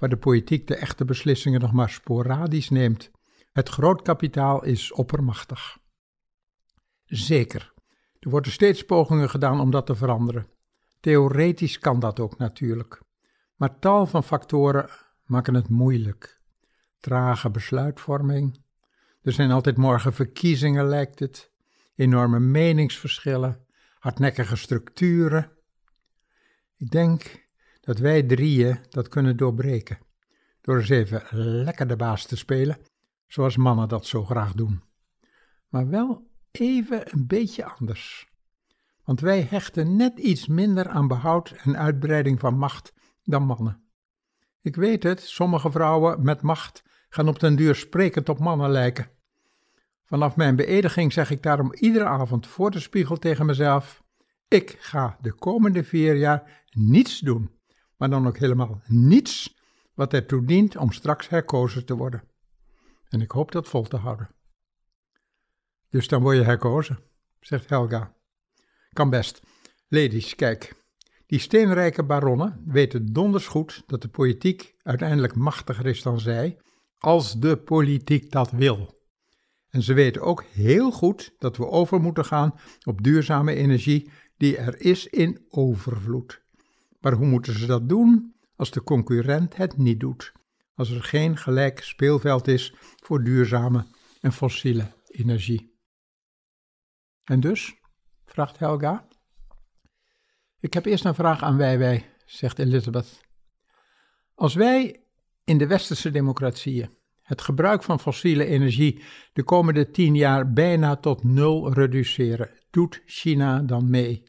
waar 0.02 0.11
de 0.11 0.16
politiek 0.16 0.66
de 0.66 0.76
echte 0.76 1.04
beslissingen 1.04 1.61
nog 1.61 1.73
maar 1.73 1.90
sporadisch 1.90 2.71
neemt. 2.71 3.11
Het 3.52 3.68
grootkapitaal 3.68 4.64
is 4.64 4.92
oppermachtig. 4.92 5.78
Zeker, 7.04 7.75
er 8.18 8.30
worden 8.30 8.52
steeds 8.52 8.85
pogingen 8.85 9.30
gedaan 9.30 9.61
om 9.61 9.71
dat 9.71 9.87
te 9.87 9.94
veranderen. 9.94 10.47
Theoretisch 11.00 11.78
kan 11.78 12.00
dat 12.00 12.21
ook 12.21 12.38
natuurlijk. 12.38 13.02
Maar 13.56 13.78
tal 13.78 14.06
van 14.06 14.25
factoren 14.25 14.90
maken 15.25 15.54
het 15.54 15.68
moeilijk. 15.68 16.40
Trage 16.99 17.50
besluitvorming. 17.50 18.64
Er 19.21 19.32
zijn 19.32 19.50
altijd 19.50 19.76
morgen 19.76 20.12
verkiezingen, 20.12 20.87
lijkt 20.87 21.18
het. 21.18 21.52
Enorme 21.94 22.40
meningsverschillen. 22.40 23.66
Hardnekkige 23.99 24.56
structuren. 24.56 25.50
Ik 26.76 26.90
denk 26.90 27.41
dat 27.82 27.98
wij 27.98 28.22
drieën 28.22 28.78
dat 28.88 29.08
kunnen 29.08 29.36
doorbreken. 29.36 29.98
Door 30.60 30.78
eens 30.78 30.88
even 30.88 31.22
lekker 31.64 31.86
de 31.86 31.96
baas 31.96 32.26
te 32.26 32.36
spelen, 32.36 32.78
zoals 33.26 33.56
mannen 33.56 33.88
dat 33.88 34.06
zo 34.06 34.24
graag 34.24 34.52
doen. 34.52 34.82
Maar 35.68 35.88
wel 35.88 36.30
even 36.50 37.12
een 37.12 37.26
beetje 37.26 37.64
anders. 37.64 38.30
Want 39.04 39.20
wij 39.20 39.42
hechten 39.50 39.96
net 39.96 40.18
iets 40.18 40.46
minder 40.46 40.88
aan 40.88 41.08
behoud 41.08 41.50
en 41.50 41.76
uitbreiding 41.76 42.40
van 42.40 42.58
macht 42.58 42.92
dan 43.22 43.42
mannen. 43.42 43.82
Ik 44.60 44.76
weet 44.76 45.02
het, 45.02 45.20
sommige 45.20 45.70
vrouwen 45.70 46.22
met 46.22 46.42
macht 46.42 46.82
gaan 47.08 47.28
op 47.28 47.38
den 47.38 47.56
duur 47.56 47.74
sprekend 47.74 48.28
op 48.28 48.38
mannen 48.38 48.70
lijken. 48.70 49.10
Vanaf 50.04 50.36
mijn 50.36 50.56
beëdiging 50.56 51.12
zeg 51.12 51.30
ik 51.30 51.42
daarom 51.42 51.74
iedere 51.74 52.04
avond 52.04 52.46
voor 52.46 52.70
de 52.70 52.80
spiegel 52.80 53.16
tegen 53.16 53.46
mezelf: 53.46 54.02
Ik 54.48 54.76
ga 54.78 55.18
de 55.20 55.32
komende 55.32 55.84
vier 55.84 56.16
jaar 56.16 56.64
niets 56.70 57.18
doen, 57.18 57.50
maar 58.02 58.11
dan 58.11 58.26
ook 58.26 58.38
helemaal 58.38 58.82
niets 58.87 59.56
wat 59.94 60.12
ertoe 60.12 60.44
dient 60.44 60.76
om 60.76 60.92
straks 60.92 61.28
herkozen 61.28 61.85
te 61.85 61.97
worden. 61.97 62.23
En 63.09 63.21
ik 63.21 63.30
hoop 63.30 63.52
dat 63.52 63.68
vol 63.68 63.82
te 63.82 63.97
houden. 63.97 64.30
Dus 65.88 66.09
dan 66.09 66.23
word 66.23 66.37
je 66.37 66.42
herkozen, 66.42 66.99
zegt 67.40 67.68
Helga. 67.68 68.16
Kan 68.92 69.11
best. 69.11 69.42
Ladies, 69.88 70.35
kijk. 70.35 70.75
Die 71.26 71.38
steenrijke 71.38 72.04
baronnen 72.04 72.62
weten 72.66 73.12
donders 73.12 73.47
goed 73.47 73.82
dat 73.87 74.02
de 74.02 74.09
politiek 74.09 74.75
uiteindelijk 74.82 75.35
machtiger 75.35 75.87
is 75.87 76.02
dan 76.02 76.21
zij, 76.21 76.59
als 76.99 77.40
de 77.40 77.56
politiek 77.56 78.30
dat 78.30 78.50
wil. 78.50 78.94
En 79.68 79.82
ze 79.82 79.92
weten 79.92 80.23
ook 80.23 80.44
heel 80.44 80.90
goed 80.90 81.35
dat 81.38 81.56
we 81.56 81.66
over 81.66 82.00
moeten 82.00 82.25
gaan 82.25 82.54
op 82.85 83.02
duurzame 83.02 83.54
energie 83.54 84.11
die 84.37 84.56
er 84.56 84.80
is 84.80 85.06
in 85.06 85.47
overvloed. 85.49 86.42
Maar 87.02 87.12
hoe 87.12 87.26
moeten 87.26 87.59
ze 87.59 87.66
dat 87.66 87.88
doen 87.88 88.35
als 88.56 88.71
de 88.71 88.82
concurrent 88.82 89.56
het 89.56 89.76
niet 89.76 90.00
doet? 90.00 90.32
Als 90.75 90.90
er 90.90 91.02
geen 91.02 91.37
gelijk 91.37 91.80
speelveld 91.80 92.49
is 92.49 92.75
voor 92.76 93.25
duurzame 93.25 93.87
en 94.21 94.32
fossiele 94.32 94.92
energie. 95.06 95.78
En 97.25 97.40
dus? 97.40 97.75
vraagt 98.25 98.59
Helga. 98.59 99.09
Ik 100.61 100.75
heb 100.75 100.85
eerst 100.85 101.04
een 101.04 101.14
vraag 101.14 101.42
aan 101.42 101.56
wij 101.56 101.78
wij, 101.78 102.11
zegt 102.25 102.59
Elizabeth. 102.59 103.21
Als 104.35 104.54
wij 104.54 105.04
in 105.44 105.59
de 105.59 105.66
westerse 105.66 106.11
democratieën 106.11 106.90
het 107.23 107.40
gebruik 107.40 107.82
van 107.82 108.00
fossiele 108.00 108.44
energie 108.44 109.02
de 109.32 109.42
komende 109.42 109.90
tien 109.90 110.14
jaar 110.14 110.52
bijna 110.52 110.97
tot 110.97 111.25
nul 111.25 111.73
reduceren, 111.73 112.50
doet 112.71 113.02
China 113.06 113.62
dan 113.62 113.90
mee? 113.90 114.23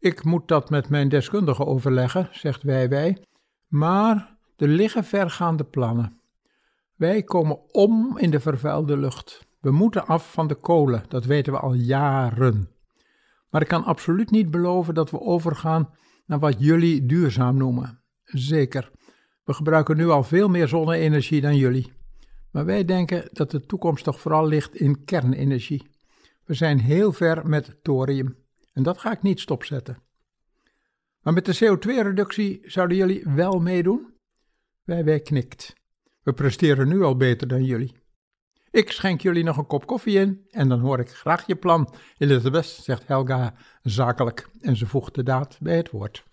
Ik 0.00 0.24
moet 0.24 0.48
dat 0.48 0.70
met 0.70 0.88
mijn 0.88 1.08
deskundige 1.08 1.66
overleggen, 1.66 2.28
zegt 2.32 2.62
wij 2.62 2.88
wij, 2.88 3.24
maar 3.66 4.36
er 4.56 4.68
liggen 4.68 5.04
vergaande 5.04 5.64
plannen. 5.64 6.20
Wij 6.94 7.22
komen 7.22 7.74
om 7.74 8.18
in 8.18 8.30
de 8.30 8.40
vervuilde 8.40 8.96
lucht. 8.96 9.46
We 9.60 9.70
moeten 9.70 10.06
af 10.06 10.32
van 10.32 10.48
de 10.48 10.54
kolen, 10.54 11.04
dat 11.08 11.24
weten 11.24 11.52
we 11.52 11.58
al 11.58 11.74
jaren. 11.74 12.68
Maar 13.50 13.60
ik 13.60 13.68
kan 13.68 13.84
absoluut 13.84 14.30
niet 14.30 14.50
beloven 14.50 14.94
dat 14.94 15.10
we 15.10 15.20
overgaan 15.20 15.90
naar 16.26 16.38
wat 16.38 16.56
jullie 16.58 17.06
duurzaam 17.06 17.56
noemen. 17.56 18.00
Zeker, 18.24 18.90
we 19.44 19.52
gebruiken 19.52 19.96
nu 19.96 20.08
al 20.08 20.22
veel 20.22 20.48
meer 20.48 20.68
zonne-energie 20.68 21.40
dan 21.40 21.56
jullie. 21.56 21.92
Maar 22.50 22.64
wij 22.64 22.84
denken 22.84 23.28
dat 23.32 23.50
de 23.50 23.66
toekomst 23.66 24.04
toch 24.04 24.20
vooral 24.20 24.46
ligt 24.46 24.74
in 24.74 25.04
kernenergie. 25.04 25.86
We 26.44 26.54
zijn 26.54 26.80
heel 26.80 27.12
ver 27.12 27.48
met 27.48 27.76
thorium 27.82 28.36
en 28.78 28.84
dat 28.84 28.98
ga 28.98 29.12
ik 29.12 29.22
niet 29.22 29.40
stopzetten. 29.40 29.98
Maar 31.20 31.32
met 31.32 31.44
de 31.44 31.56
CO2-reductie 31.56 32.60
zouden 32.62 32.96
jullie 32.96 33.24
wel 33.24 33.60
meedoen? 33.60 34.14
Wij, 34.84 35.04
wij 35.04 35.20
knikt. 35.20 35.74
We 36.22 36.32
presteren 36.32 36.88
nu 36.88 37.02
al 37.02 37.16
beter 37.16 37.48
dan 37.48 37.64
jullie. 37.64 37.96
Ik 38.70 38.90
schenk 38.90 39.20
jullie 39.20 39.44
nog 39.44 39.56
een 39.56 39.66
kop 39.66 39.86
koffie 39.86 40.18
in 40.18 40.46
en 40.50 40.68
dan 40.68 40.80
hoor 40.80 40.98
ik 40.98 41.10
graag 41.10 41.46
je 41.46 41.56
plan, 41.56 41.94
Elizabeth, 42.18 42.66
zegt 42.66 43.06
Helga 43.06 43.54
zakelijk 43.82 44.48
en 44.60 44.76
ze 44.76 44.86
voegt 44.86 45.14
de 45.14 45.22
daad 45.22 45.58
bij 45.60 45.76
het 45.76 45.90
woord. 45.90 46.24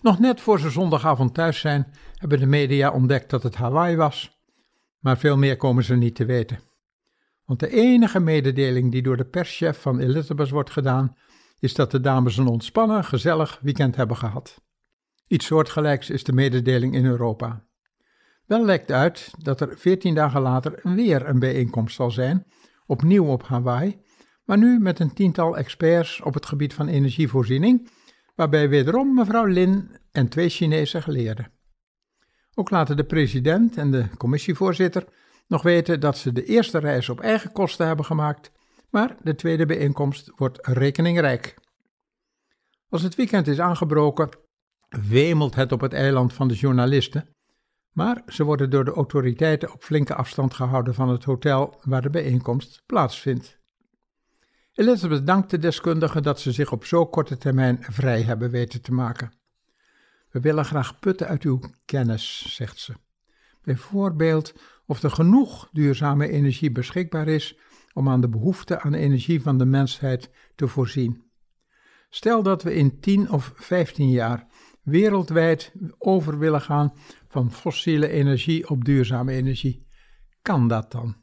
Nog 0.00 0.18
net 0.18 0.40
voor 0.40 0.60
ze 0.60 0.70
zondagavond 0.70 1.34
thuis 1.34 1.60
zijn, 1.60 1.94
hebben 2.14 2.38
de 2.38 2.46
media 2.46 2.90
ontdekt 2.90 3.30
dat 3.30 3.42
het 3.42 3.54
Hawaii 3.54 3.96
was, 3.96 4.40
maar 4.98 5.18
veel 5.18 5.36
meer 5.36 5.56
komen 5.56 5.84
ze 5.84 5.94
niet 5.94 6.14
te 6.14 6.24
weten. 6.24 6.60
Want 7.46 7.60
de 7.60 7.68
enige 7.68 8.20
mededeling 8.20 8.92
die 8.92 9.02
door 9.02 9.16
de 9.16 9.24
perschef 9.24 9.80
van 9.80 9.98
Elizabeth 9.98 10.50
wordt 10.50 10.70
gedaan, 10.70 11.16
is 11.58 11.74
dat 11.74 11.90
de 11.90 12.00
dames 12.00 12.36
een 12.36 12.46
ontspannen, 12.46 13.04
gezellig 13.04 13.58
weekend 13.62 13.96
hebben 13.96 14.16
gehad. 14.16 14.62
Iets 15.26 15.46
soortgelijks 15.46 16.10
is 16.10 16.24
de 16.24 16.32
mededeling 16.32 16.94
in 16.94 17.04
Europa. 17.04 17.64
Wel 18.46 18.64
lekt 18.64 18.90
uit 18.90 19.34
dat 19.38 19.60
er 19.60 19.78
veertien 19.78 20.14
dagen 20.14 20.40
later 20.40 20.80
weer 20.82 21.28
een 21.28 21.38
bijeenkomst 21.38 21.96
zal 21.96 22.10
zijn, 22.10 22.46
opnieuw 22.86 23.24
op 23.24 23.42
Hawaii, 23.42 24.00
maar 24.44 24.58
nu 24.58 24.78
met 24.78 24.98
een 24.98 25.12
tiental 25.12 25.56
experts 25.56 26.20
op 26.20 26.34
het 26.34 26.46
gebied 26.46 26.74
van 26.74 26.88
energievoorziening, 26.88 27.90
waarbij 28.34 28.68
wederom 28.68 29.14
mevrouw 29.14 29.44
Lin 29.44 29.90
en 30.12 30.28
twee 30.28 30.48
Chinese 30.48 31.02
geleerden. 31.02 31.50
Ook 32.54 32.70
laten 32.70 32.96
de 32.96 33.04
president 33.04 33.76
en 33.76 33.90
de 33.90 34.08
commissievoorzitter 34.16 35.04
nog 35.46 35.62
weten 35.62 36.00
dat 36.00 36.18
ze 36.18 36.32
de 36.32 36.44
eerste 36.44 36.78
reis 36.78 37.08
op 37.08 37.20
eigen 37.20 37.52
kosten 37.52 37.86
hebben 37.86 38.04
gemaakt, 38.04 38.50
maar 38.90 39.16
de 39.22 39.34
tweede 39.34 39.66
bijeenkomst 39.66 40.32
wordt 40.36 40.66
rekeningrijk. 40.66 41.54
Als 42.88 43.02
het 43.02 43.14
weekend 43.14 43.46
is 43.46 43.60
aangebroken, 43.60 44.28
wemelt 45.08 45.54
het 45.54 45.72
op 45.72 45.80
het 45.80 45.92
eiland 45.92 46.32
van 46.32 46.48
de 46.48 46.54
journalisten 46.54 47.36
maar 47.96 48.22
ze 48.26 48.44
worden 48.44 48.70
door 48.70 48.84
de 48.84 48.92
autoriteiten 48.92 49.72
op 49.72 49.82
flinke 49.82 50.14
afstand 50.14 50.54
gehouden 50.54 50.94
van 50.94 51.08
het 51.08 51.24
hotel 51.24 51.80
waar 51.82 52.02
de 52.02 52.10
bijeenkomst 52.10 52.82
plaatsvindt. 52.86 53.58
Elizabeth 54.72 55.26
dankt 55.26 55.50
de 55.50 55.58
deskundigen 55.58 56.22
dat 56.22 56.40
ze 56.40 56.52
zich 56.52 56.72
op 56.72 56.84
zo 56.84 57.06
korte 57.06 57.38
termijn 57.38 57.78
vrij 57.80 58.22
hebben 58.22 58.50
weten 58.50 58.82
te 58.82 58.92
maken. 58.92 59.32
We 60.30 60.40
willen 60.40 60.64
graag 60.64 60.98
putten 60.98 61.26
uit 61.26 61.42
uw 61.42 61.60
kennis, 61.84 62.54
zegt 62.54 62.78
ze. 62.78 62.94
Bijvoorbeeld 63.62 64.54
of 64.86 65.02
er 65.02 65.10
genoeg 65.10 65.68
duurzame 65.72 66.28
energie 66.28 66.72
beschikbaar 66.72 67.28
is 67.28 67.58
om 67.92 68.08
aan 68.08 68.20
de 68.20 68.28
behoefte 68.28 68.80
aan 68.80 68.94
energie 68.94 69.42
van 69.42 69.58
de 69.58 69.64
mensheid 69.64 70.30
te 70.54 70.68
voorzien. 70.68 71.24
Stel 72.08 72.42
dat 72.42 72.62
we 72.62 72.74
in 72.74 73.00
10 73.00 73.30
of 73.30 73.52
15 73.54 74.10
jaar 74.10 74.46
wereldwijd 74.82 75.72
over 75.98 76.38
willen 76.38 76.60
gaan 76.60 76.92
van 77.28 77.52
fossiele 77.52 78.08
energie 78.08 78.68
op 78.68 78.84
duurzame 78.84 79.32
energie. 79.32 79.86
Kan 80.42 80.68
dat 80.68 80.92
dan? 80.92 81.16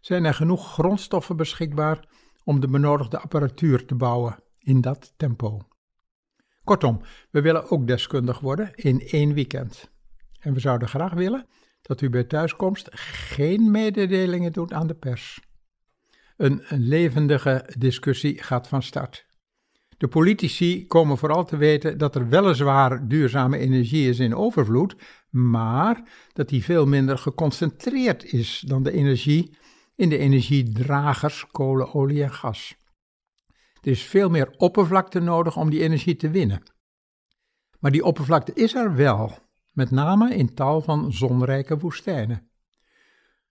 Zijn 0.00 0.24
er 0.24 0.34
genoeg 0.34 0.72
grondstoffen 0.72 1.36
beschikbaar 1.36 2.08
om 2.44 2.60
de 2.60 2.68
benodigde 2.68 3.18
apparatuur 3.18 3.86
te 3.86 3.94
bouwen 3.94 4.42
in 4.58 4.80
dat 4.80 5.12
tempo? 5.16 5.60
Kortom, 6.64 7.00
we 7.30 7.40
willen 7.40 7.70
ook 7.70 7.86
deskundig 7.86 8.40
worden 8.40 8.74
in 8.74 9.00
één 9.00 9.34
weekend. 9.34 9.90
En 10.40 10.52
we 10.52 10.60
zouden 10.60 10.88
graag 10.88 11.12
willen 11.12 11.46
dat 11.90 12.00
u 12.00 12.10
bij 12.10 12.24
thuiskomst 12.24 12.88
geen 12.92 13.70
mededelingen 13.70 14.52
doet 14.52 14.72
aan 14.72 14.86
de 14.86 14.94
pers. 14.94 15.40
Een, 16.36 16.62
levendige 16.68 17.70
discussie 17.78 18.42
gaat 18.42 18.68
van 18.68 18.82
start. 18.82 19.26
De 19.96 20.08
politici 20.08 20.86
komen 20.86 21.18
vooral 21.18 21.44
te 21.44 21.56
weten 21.56 21.98
dat 21.98 22.14
er 22.14 22.28
weliswaar 22.28 23.08
duurzame 23.08 23.58
energie 23.58 24.08
is 24.08 24.18
in 24.18 24.34
overvloed, 24.34 24.96
maar 25.30 26.08
dat 26.32 26.48
die 26.48 26.64
veel 26.64 26.86
minder 26.86 27.18
geconcentreerd 27.18 28.24
is 28.24 28.64
dan 28.66 28.82
de 28.82 28.92
energie 28.92 29.56
in 29.94 30.08
de 30.08 30.18
energiedragers 30.18 31.46
kolen, 31.50 31.94
olie 31.94 32.22
en 32.22 32.32
gas. 32.32 32.76
Er 33.80 33.90
is 33.90 34.02
veel 34.02 34.28
meer 34.28 34.50
oppervlakte 34.56 35.20
nodig 35.20 35.56
om 35.56 35.70
die 35.70 35.82
energie 35.82 36.16
te 36.16 36.30
winnen. 36.30 36.62
Maar 37.78 37.90
die 37.90 38.04
oppervlakte 38.04 38.52
is 38.52 38.74
er 38.74 38.94
wel, 38.94 39.38
met 39.70 39.90
name 39.90 40.34
in 40.34 40.54
tal 40.54 40.80
van 40.80 41.12
zonrijke 41.12 41.78
woestijnen. 41.78 42.50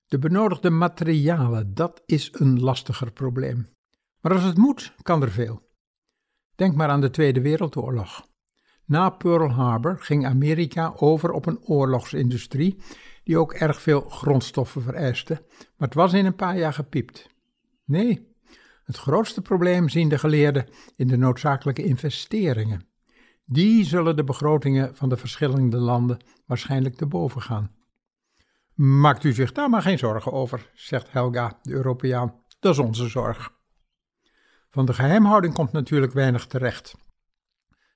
De 0.08 0.20
benodigde 0.20 0.70
materialen, 0.70 1.74
dat 1.74 2.02
is 2.06 2.30
een 2.32 2.60
lastiger 2.60 3.12
probleem. 3.12 3.68
Maar 4.22 4.34
als 4.34 4.44
het 4.44 4.58
moet, 4.58 4.94
kan 5.02 5.22
er 5.22 5.32
veel. 5.32 5.68
Denk 6.56 6.76
maar 6.76 6.90
aan 6.90 7.02
de 7.02 7.10
Tweede 7.10 7.42
Wereldoorlog. 7.42 8.28
Na 8.86 9.10
Pearl 9.10 9.52
Harbor 9.52 10.00
ging 10.00 10.26
Amerika 10.26 10.94
over 10.96 11.32
op 11.32 11.46
een 11.46 11.60
oorlogsindustrie 11.60 12.82
die 13.24 13.38
ook 13.38 13.54
erg 13.54 13.82
veel 13.82 14.02
grondstoffen 14.02 14.82
vereiste, 14.82 15.34
maar 15.58 15.88
het 15.88 15.94
was 15.94 16.14
in 16.14 16.26
een 16.26 16.36
paar 16.36 16.58
jaar 16.58 16.74
gepiept. 16.74 17.30
Nee, 17.86 18.28
het 18.84 18.98
grootste 18.98 19.42
probleem 19.42 19.90
zien 19.90 20.10
de 20.10 20.18
geleerden 20.18 20.68
in 20.96 21.08
de 21.08 21.18
noodzakelijke 21.18 21.84
investeringen. 21.84 22.89
Die 23.52 23.86
zullen 23.86 24.16
de 24.16 24.24
begrotingen 24.24 24.96
van 24.96 25.10
de 25.10 25.18
verschillende 25.18 25.78
landen 25.78 26.20
waarschijnlijk 26.46 26.96
te 26.96 27.06
boven 27.06 27.42
gaan. 27.42 27.72
Maakt 28.74 29.24
u 29.24 29.34
zich 29.34 29.52
daar 29.52 29.70
maar 29.70 29.82
geen 29.82 29.98
zorgen 29.98 30.32
over, 30.32 30.70
zegt 30.74 31.12
Helga, 31.12 31.60
de 31.62 31.72
Europeaan. 31.72 32.34
Dat 32.60 32.74
is 32.74 32.80
onze 32.80 33.08
zorg. 33.08 33.52
Van 34.70 34.86
de 34.86 34.94
geheimhouding 34.94 35.54
komt 35.54 35.72
natuurlijk 35.72 36.14
weinig 36.14 36.48
terecht. 36.48 36.96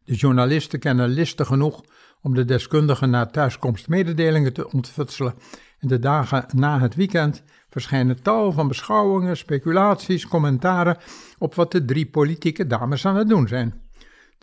De 0.04 0.14
journalisten 0.14 0.80
kennen 0.80 1.10
listen 1.10 1.46
genoeg 1.46 1.84
om 2.22 2.34
de 2.34 2.46
deskundigen 2.46 3.10
na 3.10 3.26
thuiskomst 3.26 3.88
mededelingen 3.88 4.54
te 4.54 4.72
ontfutselen. 4.72 5.34
En 5.80 5.88
de 5.88 6.00
dagen 6.00 6.46
na 6.56 6.80
het 6.80 6.96
weekend 6.96 7.44
verschijnen 7.70 8.22
tal 8.22 8.52
van 8.52 8.68
beschouwingen, 8.68 9.38
speculaties, 9.38 10.28
commentaren 10.28 10.98
op 11.38 11.56
wat 11.56 11.72
de 11.72 11.86
drie 11.86 12.10
politieke 12.10 12.68
dames 12.68 13.06
aan 13.06 13.16
het 13.16 13.30
doen 13.30 13.48
zijn. 13.48 13.82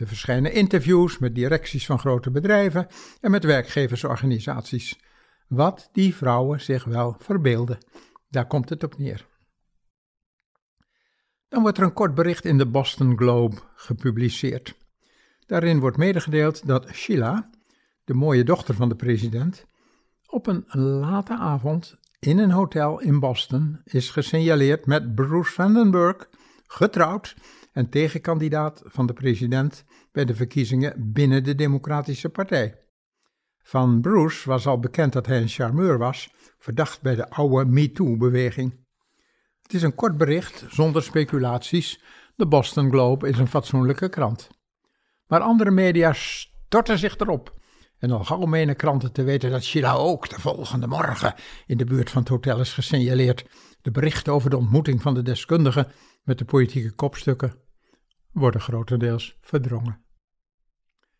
Er 0.01 0.07
verschijnen 0.07 0.53
interviews 0.53 1.19
met 1.19 1.35
directies 1.35 1.87
van 1.87 1.99
grote 1.99 2.31
bedrijven 2.31 2.87
en 3.21 3.31
met 3.31 3.45
werkgeversorganisaties. 3.45 4.99
Wat 5.49 5.89
die 5.93 6.15
vrouwen 6.15 6.61
zich 6.61 6.85
wel 6.85 7.17
verbeelden. 7.19 7.79
Daar 8.29 8.47
komt 8.47 8.69
het 8.69 8.85
op 8.85 8.99
neer. 8.99 9.27
Dan 11.49 11.63
wordt 11.63 11.79
er 11.79 11.85
een 11.85 11.93
kort 11.93 12.15
bericht 12.15 12.45
in 12.45 12.59
de 12.59 12.67
Boston 12.67 13.17
Globe 13.17 13.57
gepubliceerd. 13.75 14.75
Daarin 15.47 15.81
wordt 15.81 15.97
medegedeeld 15.97 16.67
dat 16.67 16.89
Sheila, 16.93 17.51
de 18.05 18.15
mooie 18.15 18.45
dochter 18.45 18.75
van 18.75 18.89
de 18.89 18.97
president, 18.97 19.67
op 20.27 20.47
een 20.47 20.65
late 20.73 21.37
avond 21.37 21.99
in 22.21 22.39
een 22.39 22.51
hotel 22.51 23.01
in 23.01 23.21
Boston 23.21 23.81
is 23.85 24.11
gesignaleerd 24.11 24.87
met 24.87 25.15
Bruce 25.15 25.53
Vandenberg, 25.53 26.29
getrouwd 26.73 27.35
en 27.73 27.89
tegenkandidaat 27.89 28.83
van 28.85 29.07
de 29.07 29.13
president 29.13 29.85
bij 30.13 30.25
de 30.25 30.35
verkiezingen 30.35 31.13
binnen 31.13 31.45
de 31.45 31.55
Democratische 31.55 32.29
Partij. 32.29 32.79
Van 33.63 34.01
Bruce 34.01 34.49
was 34.49 34.67
al 34.67 34.79
bekend 34.79 35.13
dat 35.13 35.27
hij 35.27 35.41
een 35.41 35.49
charmeur 35.49 35.99
was, 35.99 36.35
verdacht 36.59 37.03
bij 37.03 37.15
de 37.15 37.31
oude 37.31 37.71
MeToo-beweging. 37.71 38.87
Het 39.63 39.75
is 39.75 39.83
een 39.83 39.95
kort 39.95 40.17
bericht, 40.17 40.65
zonder 40.69 41.03
speculaties. 41.03 42.03
De 42.37 42.47
Boston 42.47 42.91
Globe 42.91 43.29
is 43.29 43.39
een 43.39 43.47
fatsoenlijke 43.47 44.09
krant. 44.09 44.49
Maar 45.27 45.41
andere 45.41 45.71
media 45.71 46.13
storten 46.13 46.99
zich 46.99 47.19
erop. 47.19 47.59
En 47.99 48.11
al 48.11 48.25
gauw 48.25 48.45
menen 48.45 48.77
kranten 48.77 49.13
te 49.13 49.23
weten 49.23 49.51
dat 49.51 49.65
Sheila 49.65 49.95
ook 49.95 50.29
de 50.29 50.41
volgende 50.41 50.87
morgen 50.87 51.35
in 51.67 51.77
de 51.77 51.85
buurt 51.85 52.11
van 52.11 52.21
het 52.21 52.31
hotel 52.31 52.61
is 52.61 52.73
gesignaleerd. 52.73 53.45
De 53.83 53.91
berichten 53.91 54.33
over 54.33 54.51
de 54.51 54.57
ontmoeting 54.57 55.03
van 55.03 55.15
de 55.15 55.23
deskundigen 55.23 55.93
met 56.23 56.39
de 56.39 56.45
politieke 56.45 56.93
kopstukken 56.93 57.55
worden 58.33 58.61
grotendeels 58.61 59.39
verdrongen. 59.41 60.05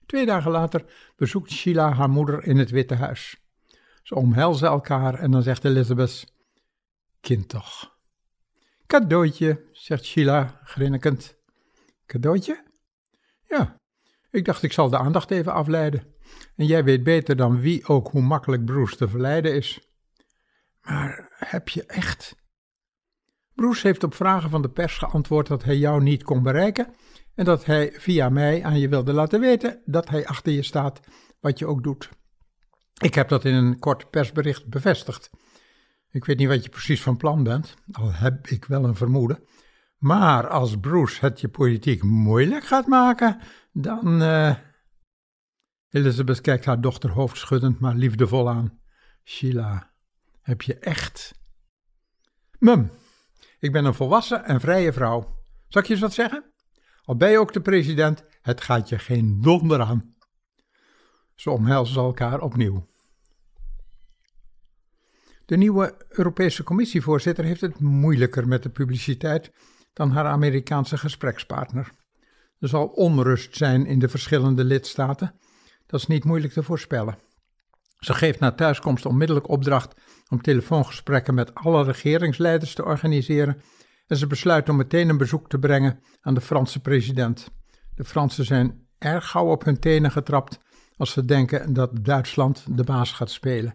Twee 0.07 0.27
dagen 0.27 0.51
later 0.51 0.85
bezoekt 1.17 1.51
Sheila 1.51 1.93
haar 1.93 2.11
moeder 2.11 2.45
in 2.45 2.59
het 2.59 2.71
Witte 2.71 2.95
Huis. 2.95 3.37
Ze 4.03 4.15
omhelzen 4.15 4.69
elkaar 4.69 5.15
en 5.15 5.31
dan 5.31 5.43
zegt 5.43 5.65
Elizabeth: 5.65 6.35
Kind 7.21 7.49
toch. 7.49 7.99
Cadeautje, 8.87 9.69
zegt 9.73 10.05
Sheila 10.05 10.61
grinnikend. 10.65 11.37
Cadeautje? 12.07 12.65
Ja, 13.47 13.81
ik 14.31 14.45
dacht 14.45 14.63
ik 14.63 14.73
zal 14.73 14.89
de 14.89 14.99
aandacht 14.99 15.31
even 15.31 15.53
afleiden. 15.53 16.15
En 16.57 16.67
jij 16.67 16.85
weet 16.85 17.03
beter 17.03 17.37
dan 17.37 17.61
wie 17.61 17.87
ook 17.87 18.11
hoe 18.11 18.23
makkelijk 18.23 18.65
Bruce 18.65 18.97
te 18.97 19.09
verleiden 19.09 19.55
is. 19.55 19.81
Maar 20.81 21.29
heb 21.37 21.69
je 21.69 21.87
echt? 21.87 22.35
Bruce 23.61 23.87
heeft 23.87 24.03
op 24.03 24.15
vragen 24.15 24.51
van 24.51 24.63
de 24.63 24.69
pers 24.69 24.99
geantwoord 24.99 25.47
dat 25.47 25.65
hij 25.65 25.77
jou 25.77 26.03
niet 26.03 26.23
kon 26.23 26.43
bereiken 26.43 26.95
en 27.35 27.45
dat 27.45 27.65
hij 27.65 27.93
via 27.93 28.29
mij 28.29 28.65
aan 28.65 28.79
je 28.79 28.89
wilde 28.89 29.13
laten 29.13 29.41
weten 29.41 29.83
dat 29.85 30.09
hij 30.09 30.27
achter 30.27 30.53
je 30.53 30.63
staat, 30.63 31.01
wat 31.41 31.59
je 31.59 31.67
ook 31.67 31.83
doet. 31.83 32.09
Ik 33.03 33.15
heb 33.15 33.29
dat 33.29 33.45
in 33.45 33.55
een 33.55 33.79
kort 33.79 34.11
persbericht 34.11 34.67
bevestigd. 34.67 35.31
Ik 36.11 36.25
weet 36.25 36.39
niet 36.39 36.49
wat 36.49 36.65
je 36.65 36.71
precies 36.71 37.03
van 37.03 37.17
plan 37.17 37.43
bent, 37.43 37.75
al 37.93 38.13
heb 38.13 38.47
ik 38.47 38.65
wel 38.65 38.85
een 38.85 38.97
vermoeden. 38.97 39.45
Maar 39.99 40.49
als 40.49 40.79
Bruce 40.79 41.21
het 41.21 41.41
je 41.41 41.49
politiek 41.49 42.03
moeilijk 42.03 42.65
gaat 42.65 42.87
maken, 42.87 43.41
dan. 43.73 44.23
Uh... 44.23 44.55
Elizabeth 45.91 46.41
kijkt 46.41 46.65
haar 46.65 46.81
dochter 46.81 47.11
hoofdschuddend, 47.11 47.81
maar 47.81 47.95
liefdevol 47.95 48.49
aan. 48.51 48.81
Sheila, 49.25 49.93
heb 50.43 50.63
je 50.63 50.79
echt. 50.79 51.35
Mum, 52.59 52.91
ik 53.61 53.73
ben 53.73 53.85
een 53.85 53.95
volwassen 53.95 54.45
en 54.45 54.61
vrije 54.61 54.93
vrouw. 54.93 55.39
Zal 55.69 55.81
ik 55.81 55.87
je 55.87 55.93
eens 55.93 56.03
wat 56.03 56.13
zeggen? 56.13 56.53
Al 57.05 57.17
ben 57.17 57.31
je 57.31 57.39
ook 57.39 57.53
de 57.53 57.61
president, 57.61 58.25
het 58.43 58.61
gaat 58.61 58.89
je 58.89 58.99
geen 58.99 59.41
donder 59.41 59.81
aan. 59.81 60.15
Ze 61.35 61.51
omhelzen 61.51 62.03
elkaar 62.03 62.41
opnieuw. 62.41 62.87
De 65.45 65.57
nieuwe 65.57 66.05
Europese 66.09 66.63
Commissievoorzitter 66.63 67.45
heeft 67.45 67.61
het 67.61 67.81
moeilijker 67.81 68.49
met 68.49 68.63
de 68.63 68.69
publiciteit 68.69 69.53
dan 69.93 70.11
haar 70.11 70.27
Amerikaanse 70.27 70.99
gesprekspartner. 70.99 71.91
Er 72.59 72.69
zal 72.69 72.87
onrust 72.87 73.57
zijn 73.57 73.87
in 73.87 73.99
de 73.99 74.09
verschillende 74.09 74.65
lidstaten. 74.65 75.41
Dat 75.87 76.01
is 76.01 76.07
niet 76.07 76.25
moeilijk 76.25 76.53
te 76.53 76.63
voorspellen. 76.63 77.19
Ze 78.01 78.15
geeft 78.15 78.41
na 78.41 78.53
thuiskomst 78.53 79.07
onmiddellijk 79.07 79.49
opdracht 79.49 80.01
om 80.29 80.43
telefoongesprekken 80.43 81.35
met 81.35 81.55
alle 81.55 81.85
regeringsleiders 81.85 82.75
te 82.75 82.85
organiseren 82.85 83.61
en 84.07 84.17
ze 84.17 84.27
besluit 84.27 84.69
om 84.69 84.77
meteen 84.77 85.09
een 85.09 85.19
bezoek 85.19 85.49
te 85.49 85.59
brengen 85.59 86.01
aan 86.21 86.35
de 86.35 86.41
Franse 86.41 86.81
president. 86.81 87.51
De 87.95 88.05
Fransen 88.05 88.45
zijn 88.45 88.87
erg 88.99 89.29
gauw 89.29 89.51
op 89.51 89.65
hun 89.65 89.79
tenen 89.79 90.11
getrapt 90.11 90.59
als 90.97 91.13
ze 91.13 91.25
denken 91.25 91.73
dat 91.73 92.05
Duitsland 92.05 92.65
de 92.77 92.85
baas 92.85 93.13
gaat 93.13 93.31
spelen. 93.31 93.75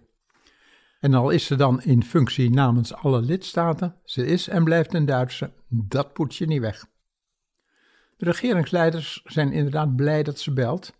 En 0.99 1.13
al 1.13 1.29
is 1.29 1.45
ze 1.45 1.55
dan 1.55 1.81
in 1.81 2.03
functie 2.03 2.49
namens 2.49 2.93
alle 2.93 3.21
lidstaten, 3.21 3.95
ze 4.03 4.25
is 4.25 4.47
en 4.47 4.63
blijft 4.63 4.93
een 4.93 5.05
Duitse, 5.05 5.53
dat 5.67 6.13
poet 6.13 6.35
je 6.35 6.45
niet 6.45 6.61
weg. 6.61 6.85
De 8.17 8.25
regeringsleiders 8.25 9.21
zijn 9.23 9.51
inderdaad 9.51 9.95
blij 9.95 10.23
dat 10.23 10.39
ze 10.39 10.53
belt, 10.53 10.93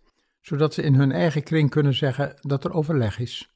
zodat 0.46 0.74
ze 0.74 0.82
in 0.82 0.94
hun 0.94 1.12
eigen 1.12 1.42
kring 1.42 1.70
kunnen 1.70 1.94
zeggen 1.94 2.34
dat 2.40 2.64
er 2.64 2.72
overleg 2.72 3.18
is. 3.18 3.50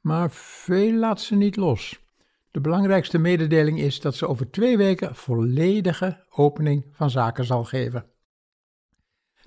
Maar 0.00 0.30
veel 0.30 0.92
laat 0.92 1.20
ze 1.20 1.34
niet 1.34 1.56
los. 1.56 2.00
De 2.50 2.60
belangrijkste 2.60 3.18
mededeling 3.18 3.80
is 3.80 4.00
dat 4.00 4.14
ze 4.14 4.28
over 4.28 4.50
twee 4.50 4.76
weken 4.76 5.14
volledige 5.14 6.24
opening 6.30 6.86
van 6.90 7.10
zaken 7.10 7.44
zal 7.44 7.64
geven. 7.64 8.06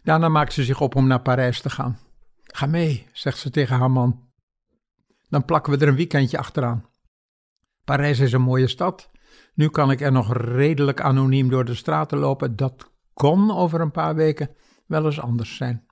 Daarna 0.03 0.29
maakt 0.29 0.53
ze 0.53 0.63
zich 0.63 0.81
op 0.81 0.95
om 0.95 1.07
naar 1.07 1.21
Parijs 1.21 1.61
te 1.61 1.69
gaan. 1.69 1.97
Ga 2.43 2.65
mee, 2.65 3.07
zegt 3.13 3.37
ze 3.37 3.49
tegen 3.49 3.77
haar 3.77 3.91
man. 3.91 4.29
Dan 5.29 5.45
plakken 5.45 5.73
we 5.73 5.79
er 5.79 5.87
een 5.87 5.95
weekendje 5.95 6.37
achteraan. 6.37 6.85
Parijs 7.83 8.19
is 8.19 8.31
een 8.31 8.41
mooie 8.41 8.67
stad. 8.67 9.11
Nu 9.53 9.69
kan 9.69 9.91
ik 9.91 10.01
er 10.01 10.11
nog 10.11 10.33
redelijk 10.35 11.01
anoniem 11.01 11.49
door 11.49 11.65
de 11.65 11.75
straten 11.75 12.17
lopen. 12.17 12.55
Dat 12.55 12.91
kon 13.13 13.51
over 13.51 13.81
een 13.81 13.91
paar 13.91 14.15
weken 14.15 14.49
wel 14.85 15.05
eens 15.05 15.21
anders 15.21 15.55
zijn. 15.55 15.89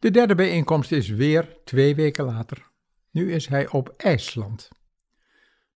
De 0.00 0.10
derde 0.10 0.34
bijeenkomst 0.34 0.92
is 0.92 1.08
weer 1.08 1.56
twee 1.64 1.94
weken 1.94 2.24
later. 2.24 2.70
Nu 3.10 3.32
is 3.32 3.46
hij 3.46 3.68
op 3.68 3.94
IJsland. 3.96 4.68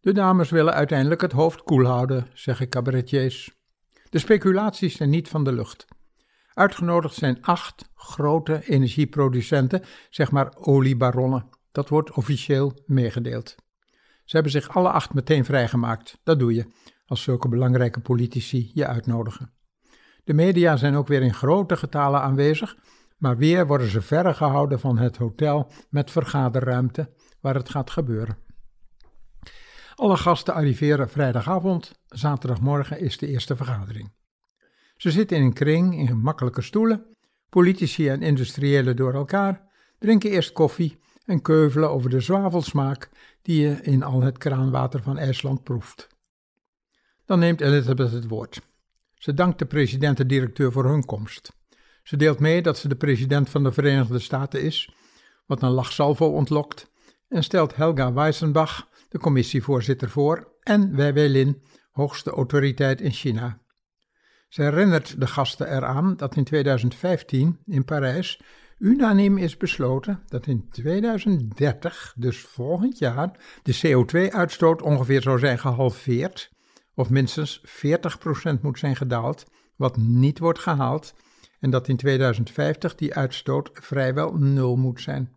De 0.01 0.13
dames 0.13 0.51
willen 0.51 0.75
uiteindelijk 0.75 1.21
het 1.21 1.33
hoofd 1.33 1.63
koel 1.63 1.85
houden, 1.85 2.27
zeggen 2.35 2.69
cabaretiers. 2.69 3.51
De 4.11 4.19
speculaties 4.19 4.97
zijn 4.97 5.11
niet 5.11 5.29
van 5.29 5.45
de 5.45 5.53
lucht. 5.53 5.85
Uitgenodigd 6.53 7.15
zijn 7.15 7.43
acht 7.43 7.91
grote 7.95 8.63
energieproducenten, 8.69 9.83
zeg 10.11 10.31
maar 10.31 10.57
oliebaronnen. 10.57 11.49
Dat 11.73 11.89
wordt 11.89 12.13
officieel 12.13 12.83
meegedeeld. 12.87 13.55
Ze 14.25 14.35
hebben 14.35 14.53
zich 14.53 14.69
alle 14.69 14.91
acht 14.91 15.15
meteen 15.15 15.45
vrijgemaakt. 15.45 16.21
Dat 16.23 16.39
doe 16.39 16.55
je 16.55 16.67
als 17.07 17.23
zulke 17.23 17.49
belangrijke 17.49 18.01
politici 18.01 18.71
je 18.75 18.87
uitnodigen. 18.87 19.53
De 20.25 20.35
media 20.35 20.77
zijn 20.77 20.95
ook 20.95 21.09
weer 21.09 21.23
in 21.23 21.35
grote 21.35 21.77
getalen 21.77 22.21
aanwezig, 22.21 22.77
maar 23.25 23.37
weer 23.37 23.67
worden 23.67 23.89
ze 23.89 24.03
verre 24.03 24.35
gehouden 24.35 24.81
van 24.81 24.99
het 24.99 25.17
hotel 25.17 25.71
met 25.91 26.11
vergaderruimte 26.11 27.11
waar 27.41 27.55
het 27.55 27.69
gaat 27.69 27.91
gebeuren. 27.91 28.37
Alle 29.95 30.17
gasten 30.17 30.55
arriveren 30.55 31.09
vrijdagavond, 31.11 31.93
zaterdagmorgen 32.07 33.01
is 33.01 33.19
de 33.19 33.27
eerste 33.27 33.57
vergadering. 33.57 34.13
Ze 34.97 35.11
zitten 35.11 35.37
in 35.37 35.43
een 35.43 35.53
kring 35.53 35.99
in 35.99 36.07
gemakkelijke 36.07 36.63
stoelen, 36.63 37.07
politici 37.49 38.09
en 38.09 38.23
industriëlen 38.23 38.97
door 38.97 39.15
elkaar, 39.15 39.69
drinken 39.99 40.31
eerst 40.31 40.53
koffie 40.53 40.99
en 41.25 41.43
keuvelen 41.43 41.91
over 41.91 42.11
de 42.11 42.21
zwavelsmaak 42.21 43.09
die 43.43 43.61
je 43.61 43.81
in 43.83 44.03
al 44.03 44.23
het 44.23 44.39
kraanwater 44.39 45.03
van 45.03 45.19
IJsland 45.19 45.63
proeft. 45.63 46.09
Dan 47.25 47.39
neemt 47.39 47.61
Elizabeth 47.61 48.13
het 48.13 48.29
woord. 48.29 48.61
Ze 49.15 49.35
dankt 49.35 49.59
de 49.59 49.67
president 49.67 50.21
en 50.21 50.27
directeur 50.27 50.73
voor 50.73 50.85
hun 50.85 51.05
komst. 51.05 51.53
Ze 52.05 52.17
deelt 52.17 52.39
mee 52.39 52.63
dat 52.63 52.79
ze 52.79 52.89
de 52.89 52.97
president 52.97 53.51
van 53.51 53.63
de 53.63 53.73
Verenigde 53.73 54.19
Staten 54.19 54.63
is, 54.63 54.95
wat 55.47 55.63
een 55.63 55.71
lachsalvo 55.71 56.27
ontlokt, 56.27 56.91
en 57.29 57.45
stelt 57.45 57.77
Helga 57.77 58.13
Weisenbach, 58.13 58.89
de 59.09 59.19
commissievoorzitter, 59.19 60.11
voor, 60.11 60.53
en 60.61 60.97
Wei 60.97 61.13
Weilin, 61.13 61.63
hoogste 61.91 62.31
autoriteit 62.31 63.01
in 63.01 63.11
China. 63.11 63.63
Ze 64.49 64.63
herinnert 64.63 65.21
de 65.21 65.27
gasten 65.27 65.77
eraan 65.77 66.17
dat 66.17 66.37
in 66.37 66.45
2015 66.45 67.59
in 67.67 67.85
Parijs 67.85 68.41
unaniem 68.79 69.39
is 69.39 69.57
besloten 69.57 70.23
dat 70.27 70.47
in 70.47 70.69
2030, 70.71 72.15
dus 72.17 72.41
volgend 72.41 72.99
jaar, 72.99 73.31
de 73.63 73.79
CO2-uitstoot 73.83 74.83
ongeveer 74.83 75.23
zou 75.23 75.39
zijn 75.39 75.59
gehalveerd, 75.59 76.51
of 76.95 77.11
minstens 77.11 77.63
40% 77.67 78.61
moet 78.63 78.79
zijn 78.79 78.97
gedaald, 78.97 79.45
wat 79.77 79.97
niet 79.97 80.39
wordt 80.39 80.59
gehaald, 80.59 81.15
en 81.65 81.71
dat 81.71 81.89
in 81.89 81.97
2050 81.97 82.95
die 82.95 83.15
uitstoot 83.15 83.71
vrijwel 83.73 84.35
nul 84.35 84.77
moet 84.77 85.01
zijn. 85.01 85.37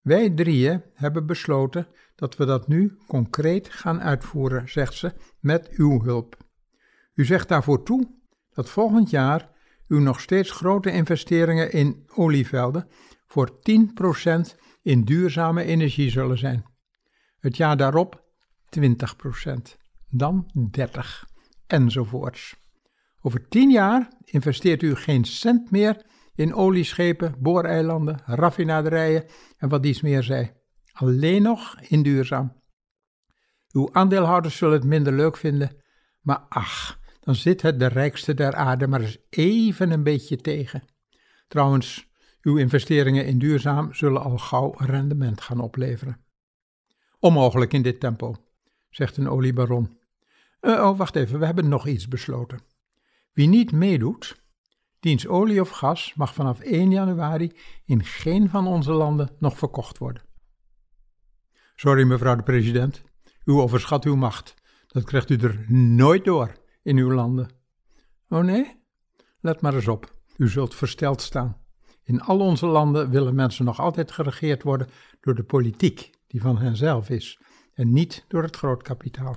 Wij 0.00 0.30
drieën 0.30 0.82
hebben 0.94 1.26
besloten 1.26 1.86
dat 2.14 2.36
we 2.36 2.44
dat 2.44 2.68
nu 2.68 2.98
concreet 3.06 3.68
gaan 3.68 4.00
uitvoeren, 4.00 4.68
zegt 4.68 4.94
ze, 4.94 5.12
met 5.40 5.68
uw 5.68 6.02
hulp. 6.02 6.36
U 7.14 7.24
zegt 7.24 7.48
daarvoor 7.48 7.82
toe 7.82 8.10
dat 8.52 8.70
volgend 8.70 9.10
jaar 9.10 9.50
u 9.88 10.00
nog 10.00 10.20
steeds 10.20 10.50
grote 10.50 10.90
investeringen 10.90 11.72
in 11.72 12.04
olievelden 12.14 12.88
voor 13.26 13.50
10% 13.50 13.60
in 14.82 15.04
duurzame 15.04 15.64
energie 15.64 16.10
zullen 16.10 16.38
zijn. 16.38 16.64
Het 17.38 17.56
jaar 17.56 17.76
daarop 17.76 18.24
20%, 18.78 18.80
dan 20.10 20.50
30% 20.78 20.90
enzovoorts. 21.66 22.63
Over 23.26 23.48
10 23.48 23.70
jaar 23.70 24.08
investeert 24.24 24.82
u 24.82 24.94
geen 24.94 25.24
cent 25.24 25.70
meer 25.70 26.06
in 26.34 26.54
olieschepen, 26.54 27.34
booreilanden, 27.38 28.22
raffinaderijen 28.24 29.24
en 29.56 29.68
wat 29.68 29.82
dies 29.82 30.00
meer 30.00 30.22
zij. 30.22 30.56
Alleen 30.92 31.42
nog 31.42 31.80
in 31.80 32.02
duurzaam. 32.02 32.62
Uw 33.72 33.88
aandeelhouders 33.92 34.56
zullen 34.56 34.74
het 34.74 34.84
minder 34.84 35.12
leuk 35.12 35.36
vinden, 35.36 35.76
maar 36.20 36.46
ach, 36.48 37.00
dan 37.20 37.34
zit 37.34 37.62
het 37.62 37.78
de 37.78 37.86
rijkste 37.86 38.34
der 38.34 38.54
aarde 38.54 38.86
maar 38.86 39.00
eens 39.00 39.18
even 39.30 39.90
een 39.90 40.02
beetje 40.02 40.36
tegen. 40.36 40.84
Trouwens, 41.48 42.10
uw 42.42 42.56
investeringen 42.56 43.26
in 43.26 43.38
duurzaam 43.38 43.94
zullen 43.94 44.22
al 44.22 44.38
gauw 44.38 44.74
rendement 44.76 45.40
gaan 45.40 45.60
opleveren. 45.60 46.24
Onmogelijk 47.18 47.72
in 47.72 47.82
dit 47.82 48.00
tempo, 48.00 48.34
zegt 48.90 49.16
een 49.16 49.28
oliebaron. 49.28 49.98
Uh, 50.60 50.72
oh, 50.72 50.98
wacht 50.98 51.16
even, 51.16 51.38
we 51.38 51.46
hebben 51.46 51.68
nog 51.68 51.86
iets 51.86 52.08
besloten. 52.08 52.72
Wie 53.34 53.48
niet 53.48 53.72
meedoet, 53.72 54.42
diens 55.00 55.26
olie 55.26 55.60
of 55.60 55.70
gas 55.70 56.14
mag 56.14 56.34
vanaf 56.34 56.60
1 56.60 56.90
januari 56.90 57.52
in 57.84 58.04
geen 58.04 58.48
van 58.50 58.66
onze 58.66 58.92
landen 58.92 59.30
nog 59.38 59.58
verkocht 59.58 59.98
worden. 59.98 60.22
Sorry, 61.74 62.04
mevrouw 62.04 62.36
de 62.36 62.42
president, 62.42 63.02
u 63.44 63.52
overschat 63.52 64.04
uw 64.04 64.16
macht. 64.16 64.54
Dat 64.86 65.04
krijgt 65.04 65.30
u 65.30 65.36
er 65.36 65.72
nooit 65.72 66.24
door 66.24 66.52
in 66.82 66.96
uw 66.96 67.12
landen. 67.12 67.48
Oh 68.28 68.42
nee? 68.44 68.82
Let 69.40 69.60
maar 69.60 69.74
eens 69.74 69.88
op, 69.88 70.14
u 70.36 70.48
zult 70.48 70.74
versteld 70.74 71.20
staan. 71.20 71.56
In 72.02 72.20
al 72.20 72.40
onze 72.40 72.66
landen 72.66 73.10
willen 73.10 73.34
mensen 73.34 73.64
nog 73.64 73.80
altijd 73.80 74.12
geregeerd 74.12 74.62
worden 74.62 74.88
door 75.20 75.34
de 75.34 75.44
politiek, 75.44 76.10
die 76.26 76.40
van 76.40 76.58
henzelf 76.58 77.10
is, 77.10 77.38
en 77.74 77.92
niet 77.92 78.24
door 78.28 78.42
het 78.42 78.56
grootkapitaal. 78.56 79.36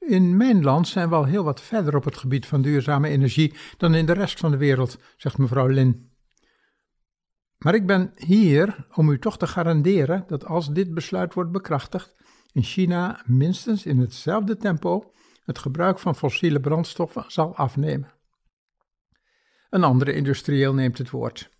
In 0.00 0.36
mijn 0.36 0.62
land 0.62 0.88
zijn 0.88 1.08
we 1.08 1.14
al 1.14 1.24
heel 1.24 1.44
wat 1.44 1.60
verder 1.60 1.96
op 1.96 2.04
het 2.04 2.16
gebied 2.16 2.46
van 2.46 2.62
duurzame 2.62 3.08
energie 3.08 3.54
dan 3.76 3.94
in 3.94 4.06
de 4.06 4.12
rest 4.12 4.38
van 4.38 4.50
de 4.50 4.56
wereld, 4.56 4.98
zegt 5.16 5.38
mevrouw 5.38 5.66
Lin. 5.66 6.10
Maar 7.58 7.74
ik 7.74 7.86
ben 7.86 8.12
hier 8.14 8.86
om 8.94 9.10
u 9.10 9.18
toch 9.18 9.38
te 9.38 9.46
garanderen 9.46 10.24
dat 10.26 10.44
als 10.44 10.72
dit 10.72 10.94
besluit 10.94 11.34
wordt 11.34 11.52
bekrachtigd, 11.52 12.16
in 12.52 12.62
China 12.62 13.22
minstens 13.26 13.86
in 13.86 13.98
hetzelfde 13.98 14.56
tempo 14.56 15.12
het 15.44 15.58
gebruik 15.58 15.98
van 15.98 16.16
fossiele 16.16 16.60
brandstoffen 16.60 17.24
zal 17.26 17.56
afnemen. 17.56 18.12
Een 19.70 19.84
andere 19.84 20.12
industrieel 20.12 20.74
neemt 20.74 20.98
het 20.98 21.10
woord. 21.10 21.50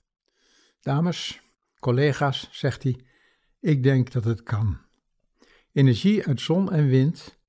Dames, 0.80 1.42
collega's, 1.78 2.48
zegt 2.50 2.82
hij, 2.82 3.04
ik 3.60 3.82
denk 3.82 4.12
dat 4.12 4.24
het 4.24 4.42
kan. 4.42 4.78
Energie 5.72 6.26
uit 6.26 6.40
zon 6.40 6.72
en 6.72 6.86
wind, 6.86 7.39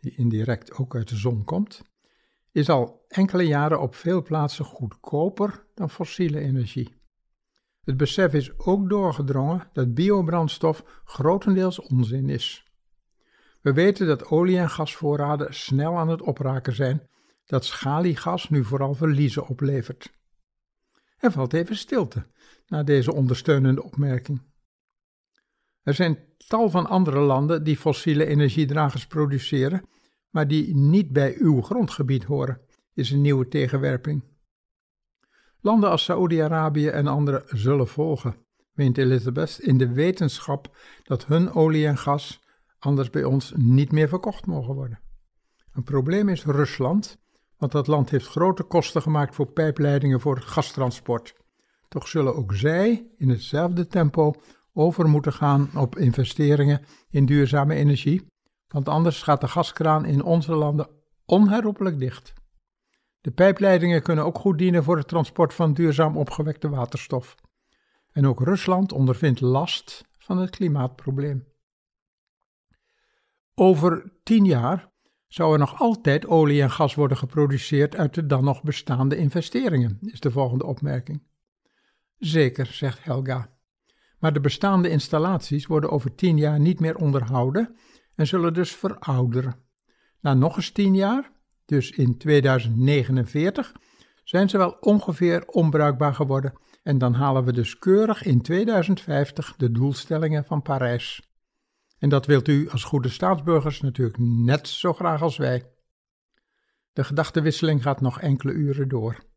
die 0.00 0.16
indirect 0.16 0.72
ook 0.72 0.94
uit 0.94 1.08
de 1.08 1.16
zon 1.16 1.44
komt, 1.44 1.82
is 2.52 2.68
al 2.68 3.04
enkele 3.08 3.42
jaren 3.42 3.80
op 3.80 3.94
veel 3.94 4.22
plaatsen 4.22 4.64
goedkoper 4.64 5.66
dan 5.74 5.90
fossiele 5.90 6.40
energie. 6.40 6.94
Het 7.80 7.96
besef 7.96 8.34
is 8.34 8.58
ook 8.58 8.88
doorgedrongen 8.88 9.68
dat 9.72 9.94
biobrandstof 9.94 11.02
grotendeels 11.04 11.80
onzin 11.80 12.28
is. 12.28 12.64
We 13.60 13.72
weten 13.72 14.06
dat 14.06 14.26
olie- 14.26 14.58
en 14.58 14.70
gasvoorraden 14.70 15.54
snel 15.54 15.96
aan 15.96 16.08
het 16.08 16.22
opraken 16.22 16.74
zijn, 16.74 17.08
dat 17.44 17.64
schaliegas 17.64 18.48
nu 18.48 18.64
vooral 18.64 18.94
verliezen 18.94 19.46
oplevert. 19.46 20.12
Er 21.18 21.32
valt 21.32 21.52
even 21.52 21.76
stilte 21.76 22.26
na 22.66 22.82
deze 22.82 23.14
ondersteunende 23.14 23.82
opmerking. 23.82 24.49
Er 25.82 25.94
zijn 25.94 26.18
tal 26.36 26.70
van 26.70 26.86
andere 26.86 27.20
landen 27.20 27.64
die 27.64 27.76
fossiele 27.76 28.26
energiedragers 28.26 29.06
produceren, 29.06 29.88
maar 30.30 30.48
die 30.48 30.76
niet 30.76 31.12
bij 31.12 31.36
uw 31.38 31.60
grondgebied 31.60 32.24
horen, 32.24 32.60
is 32.94 33.10
een 33.10 33.20
nieuwe 33.20 33.48
tegenwerping. 33.48 34.24
Landen 35.60 35.90
als 35.90 36.04
Saoedi-Arabië 36.04 36.88
en 36.88 37.06
andere 37.06 37.42
zullen 37.46 37.88
volgen, 37.88 38.36
meent 38.72 38.98
Elizabeth, 38.98 39.58
in 39.58 39.78
de 39.78 39.92
wetenschap 39.92 40.76
dat 41.02 41.26
hun 41.26 41.52
olie 41.52 41.86
en 41.86 41.98
gas 41.98 42.40
anders 42.78 43.10
bij 43.10 43.24
ons 43.24 43.52
niet 43.56 43.92
meer 43.92 44.08
verkocht 44.08 44.46
mogen 44.46 44.74
worden. 44.74 45.00
Een 45.72 45.82
probleem 45.82 46.28
is 46.28 46.44
Rusland, 46.44 47.18
want 47.56 47.72
dat 47.72 47.86
land 47.86 48.10
heeft 48.10 48.26
grote 48.26 48.62
kosten 48.62 49.02
gemaakt 49.02 49.34
voor 49.34 49.46
pijpleidingen 49.46 50.20
voor 50.20 50.40
gastransport. 50.40 51.34
Toch 51.88 52.08
zullen 52.08 52.36
ook 52.36 52.54
zij 52.54 53.10
in 53.16 53.28
hetzelfde 53.28 53.86
tempo 53.86 54.34
over 54.80 55.08
moeten 55.08 55.32
gaan 55.32 55.70
op 55.76 55.96
investeringen 55.96 56.84
in 57.10 57.26
duurzame 57.26 57.74
energie, 57.74 58.26
want 58.68 58.88
anders 58.88 59.22
gaat 59.22 59.40
de 59.40 59.48
gaskraan 59.48 60.04
in 60.04 60.22
onze 60.22 60.54
landen 60.54 60.88
onherroepelijk 61.24 61.98
dicht. 61.98 62.32
De 63.20 63.30
pijpleidingen 63.30 64.02
kunnen 64.02 64.24
ook 64.24 64.38
goed 64.38 64.58
dienen 64.58 64.84
voor 64.84 64.96
het 64.96 65.08
transport 65.08 65.54
van 65.54 65.74
duurzaam 65.74 66.16
opgewekte 66.16 66.68
waterstof. 66.68 67.34
En 68.12 68.26
ook 68.26 68.40
Rusland 68.40 68.92
ondervindt 68.92 69.40
last 69.40 70.04
van 70.18 70.38
het 70.38 70.50
klimaatprobleem. 70.50 71.48
Over 73.54 74.12
tien 74.22 74.44
jaar 74.44 74.88
zou 75.26 75.52
er 75.52 75.58
nog 75.58 75.80
altijd 75.80 76.26
olie 76.26 76.62
en 76.62 76.70
gas 76.70 76.94
worden 76.94 77.16
geproduceerd 77.16 77.96
uit 77.96 78.14
de 78.14 78.26
dan 78.26 78.44
nog 78.44 78.62
bestaande 78.62 79.16
investeringen, 79.16 79.98
is 80.00 80.20
de 80.20 80.30
volgende 80.30 80.66
opmerking. 80.66 81.22
Zeker, 82.18 82.66
zegt 82.66 83.04
Helga. 83.04 83.59
Maar 84.20 84.32
de 84.32 84.40
bestaande 84.40 84.88
installaties 84.88 85.66
worden 85.66 85.90
over 85.90 86.14
tien 86.14 86.36
jaar 86.36 86.60
niet 86.60 86.80
meer 86.80 86.96
onderhouden 86.96 87.76
en 88.14 88.26
zullen 88.26 88.54
dus 88.54 88.76
verouderen. 88.76 89.56
Na 90.20 90.34
nog 90.34 90.56
eens 90.56 90.70
tien 90.70 90.94
jaar, 90.94 91.30
dus 91.64 91.90
in 91.90 92.18
2049, 92.18 93.72
zijn 94.24 94.48
ze 94.48 94.58
wel 94.58 94.70
ongeveer 94.70 95.46
onbruikbaar 95.46 96.14
geworden 96.14 96.52
en 96.82 96.98
dan 96.98 97.14
halen 97.14 97.44
we 97.44 97.52
dus 97.52 97.78
keurig 97.78 98.22
in 98.22 98.42
2050 98.42 99.54
de 99.56 99.70
doelstellingen 99.70 100.44
van 100.44 100.62
Parijs. 100.62 101.28
En 101.98 102.08
dat 102.08 102.26
wilt 102.26 102.48
u 102.48 102.68
als 102.70 102.84
goede 102.84 103.08
staatsburgers 103.08 103.80
natuurlijk 103.80 104.18
net 104.18 104.68
zo 104.68 104.92
graag 104.92 105.22
als 105.22 105.36
wij. 105.36 105.72
De 106.92 107.04
gedachtenwisseling 107.04 107.82
gaat 107.82 108.00
nog 108.00 108.20
enkele 108.20 108.52
uren 108.52 108.88
door. 108.88 109.29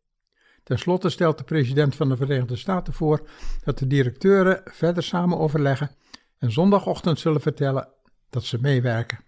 Ten 0.64 0.78
slotte 0.78 1.08
stelt 1.08 1.38
de 1.38 1.44
president 1.44 1.94
van 1.96 2.08
de 2.08 2.16
Verenigde 2.16 2.56
Staten 2.56 2.92
voor 2.92 3.28
dat 3.64 3.78
de 3.78 3.86
directeuren 3.86 4.60
verder 4.64 5.02
samen 5.02 5.38
overleggen 5.38 5.90
en 6.38 6.52
zondagochtend 6.52 7.18
zullen 7.18 7.40
vertellen 7.40 7.88
dat 8.30 8.44
ze 8.44 8.58
meewerken. 8.60 9.18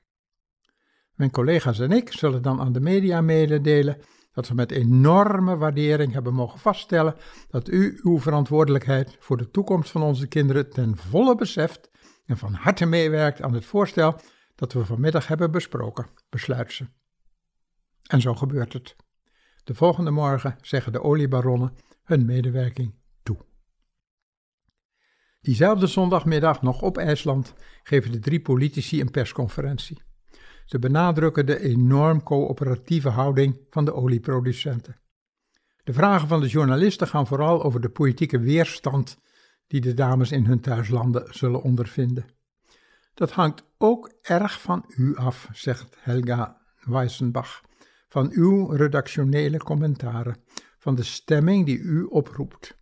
Mijn 1.14 1.30
collega's 1.30 1.78
en 1.78 1.92
ik 1.92 2.12
zullen 2.12 2.42
dan 2.42 2.60
aan 2.60 2.72
de 2.72 2.80
media 2.80 3.20
mededelen 3.20 3.98
dat 4.32 4.48
we 4.48 4.54
met 4.54 4.70
enorme 4.70 5.56
waardering 5.56 6.12
hebben 6.12 6.34
mogen 6.34 6.58
vaststellen 6.58 7.14
dat 7.48 7.68
u 7.68 8.00
uw 8.02 8.20
verantwoordelijkheid 8.20 9.16
voor 9.18 9.36
de 9.36 9.50
toekomst 9.50 9.90
van 9.90 10.02
onze 10.02 10.26
kinderen 10.26 10.70
ten 10.70 10.96
volle 10.96 11.34
beseft 11.34 11.90
en 12.26 12.36
van 12.36 12.52
harte 12.52 12.86
meewerkt 12.86 13.42
aan 13.42 13.54
het 13.54 13.64
voorstel 13.64 14.20
dat 14.54 14.72
we 14.72 14.84
vanmiddag 14.84 15.26
hebben 15.26 15.50
besproken, 15.50 16.06
besluit 16.30 16.72
ze. 16.72 16.86
En 18.02 18.20
zo 18.20 18.34
gebeurt 18.34 18.72
het. 18.72 18.96
De 19.66 19.74
volgende 19.74 20.10
morgen 20.10 20.58
zeggen 20.60 20.92
de 20.92 21.02
oliebaronnen 21.02 21.72
hun 22.04 22.24
medewerking 22.24 22.94
toe. 23.22 23.36
Diezelfde 25.40 25.86
zondagmiddag 25.86 26.62
nog 26.62 26.82
op 26.82 26.98
IJsland 26.98 27.54
geven 27.82 28.12
de 28.12 28.18
drie 28.18 28.40
politici 28.40 29.00
een 29.00 29.10
persconferentie. 29.10 30.02
Ze 30.64 30.78
benadrukken 30.78 31.46
de 31.46 31.60
enorm 31.60 32.22
coöperatieve 32.22 33.08
houding 33.08 33.60
van 33.70 33.84
de 33.84 33.94
olieproducenten. 33.94 35.00
De 35.84 35.92
vragen 35.92 36.28
van 36.28 36.40
de 36.40 36.48
journalisten 36.48 37.08
gaan 37.08 37.26
vooral 37.26 37.62
over 37.62 37.80
de 37.80 37.90
politieke 37.90 38.38
weerstand 38.38 39.18
die 39.66 39.80
de 39.80 39.94
dames 39.94 40.32
in 40.32 40.44
hun 40.44 40.60
thuislanden 40.60 41.34
zullen 41.34 41.62
ondervinden. 41.62 42.26
Dat 43.14 43.30
hangt 43.30 43.64
ook 43.78 44.12
erg 44.22 44.60
van 44.60 44.84
u 44.96 45.16
af, 45.16 45.48
zegt 45.52 45.96
Helga 45.98 46.60
Weissenbach, 46.80 47.64
van 48.16 48.30
uw 48.32 48.66
redactionele 48.66 49.58
commentaren, 49.58 50.36
van 50.78 50.94
de 50.94 51.02
stemming 51.02 51.66
die 51.66 51.78
u 51.78 52.02
oproept. 52.02 52.78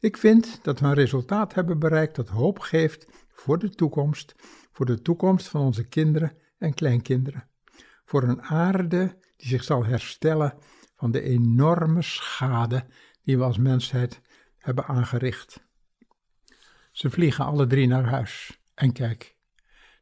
Ik 0.00 0.16
vind 0.16 0.58
dat 0.62 0.80
we 0.80 0.86
een 0.86 0.94
resultaat 0.94 1.54
hebben 1.54 1.78
bereikt 1.78 2.16
dat 2.16 2.28
hoop 2.28 2.58
geeft 2.58 3.06
voor 3.28 3.58
de 3.58 3.70
toekomst, 3.70 4.34
voor 4.72 4.86
de 4.86 5.02
toekomst 5.02 5.48
van 5.48 5.60
onze 5.60 5.84
kinderen 5.84 6.36
en 6.58 6.74
kleinkinderen. 6.74 7.48
Voor 8.04 8.22
een 8.22 8.42
aarde 8.42 9.18
die 9.36 9.48
zich 9.48 9.64
zal 9.64 9.84
herstellen 9.84 10.54
van 10.96 11.10
de 11.10 11.20
enorme 11.20 12.02
schade 12.02 12.86
die 13.22 13.38
we 13.38 13.44
als 13.44 13.58
mensheid 13.58 14.20
hebben 14.58 14.86
aangericht. 14.86 15.66
Ze 16.92 17.10
vliegen 17.10 17.44
alle 17.44 17.66
drie 17.66 17.86
naar 17.86 18.04
huis. 18.04 18.60
En 18.74 18.92
kijk, 18.92 19.36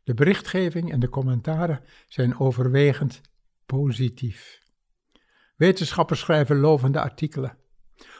de 0.04 0.14
berichtgeving 0.14 0.92
en 0.92 1.00
de 1.00 1.08
commentaren 1.08 1.80
zijn 2.08 2.38
overwegend 2.38 3.20
positief. 3.66 4.60
Wetenschappers 5.56 6.20
schrijven 6.20 6.56
lovende 6.56 7.00
artikelen. 7.00 7.58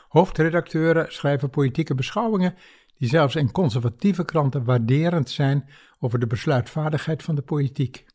Hoofdredacteuren 0.09 1.13
schrijven 1.13 1.51
politieke 1.51 1.95
beschouwingen 1.95 2.55
die 2.99 3.09
zelfs 3.09 3.35
in 3.35 3.53
conservatieve 3.53 4.25
kranten 4.25 4.65
waarderend 4.65 5.31
zijn 5.31 5.69
over 5.99 6.19
de 6.19 6.27
besluitvaardigheid 6.27 7.23
van 7.23 7.35
de 7.35 7.43
politiek. 7.43 8.07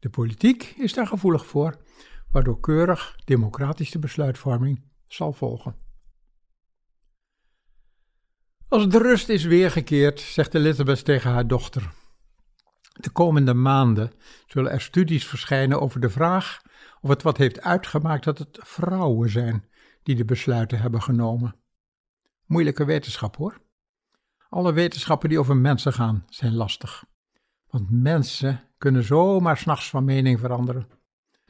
De 0.00 0.10
politiek 0.10 0.74
is 0.78 0.92
daar 0.92 1.06
gevoelig 1.06 1.46
voor, 1.46 1.76
waardoor 2.30 2.60
keurig 2.60 3.16
democratische 3.24 3.98
besluitvorming 3.98 4.82
zal 5.06 5.32
volgen. 5.32 5.74
Als 8.68 8.88
de 8.88 8.98
rust 8.98 9.28
is 9.28 9.44
weergekeerd, 9.44 10.20
zegt 10.20 10.54
Elizabeth 10.54 11.04
tegen 11.04 11.30
haar 11.30 11.46
dochter. 11.46 11.90
De 13.00 13.10
komende 13.10 13.54
maanden 13.54 14.12
zullen 14.46 14.72
er 14.72 14.80
studies 14.80 15.26
verschijnen 15.26 15.80
over 15.80 16.00
de 16.00 16.10
vraag 16.10 16.60
of 17.00 17.08
het 17.10 17.22
wat 17.22 17.36
heeft 17.36 17.60
uitgemaakt 17.60 18.24
dat 18.24 18.38
het 18.38 18.58
vrouwen 18.62 19.30
zijn 19.30 19.64
die 20.02 20.16
de 20.16 20.24
besluiten 20.24 20.80
hebben 20.80 21.02
genomen. 21.02 21.54
Moeilijke 22.46 22.84
wetenschap 22.84 23.36
hoor. 23.36 23.60
Alle 24.48 24.72
wetenschappen 24.72 25.28
die 25.28 25.38
over 25.38 25.56
mensen 25.56 25.92
gaan 25.92 26.24
zijn 26.28 26.54
lastig. 26.54 27.04
Want 27.66 27.90
mensen 27.90 28.60
kunnen 28.78 29.04
zomaar 29.04 29.56
s'nachts 29.56 29.90
van 29.90 30.04
mening 30.04 30.40
veranderen. 30.40 30.88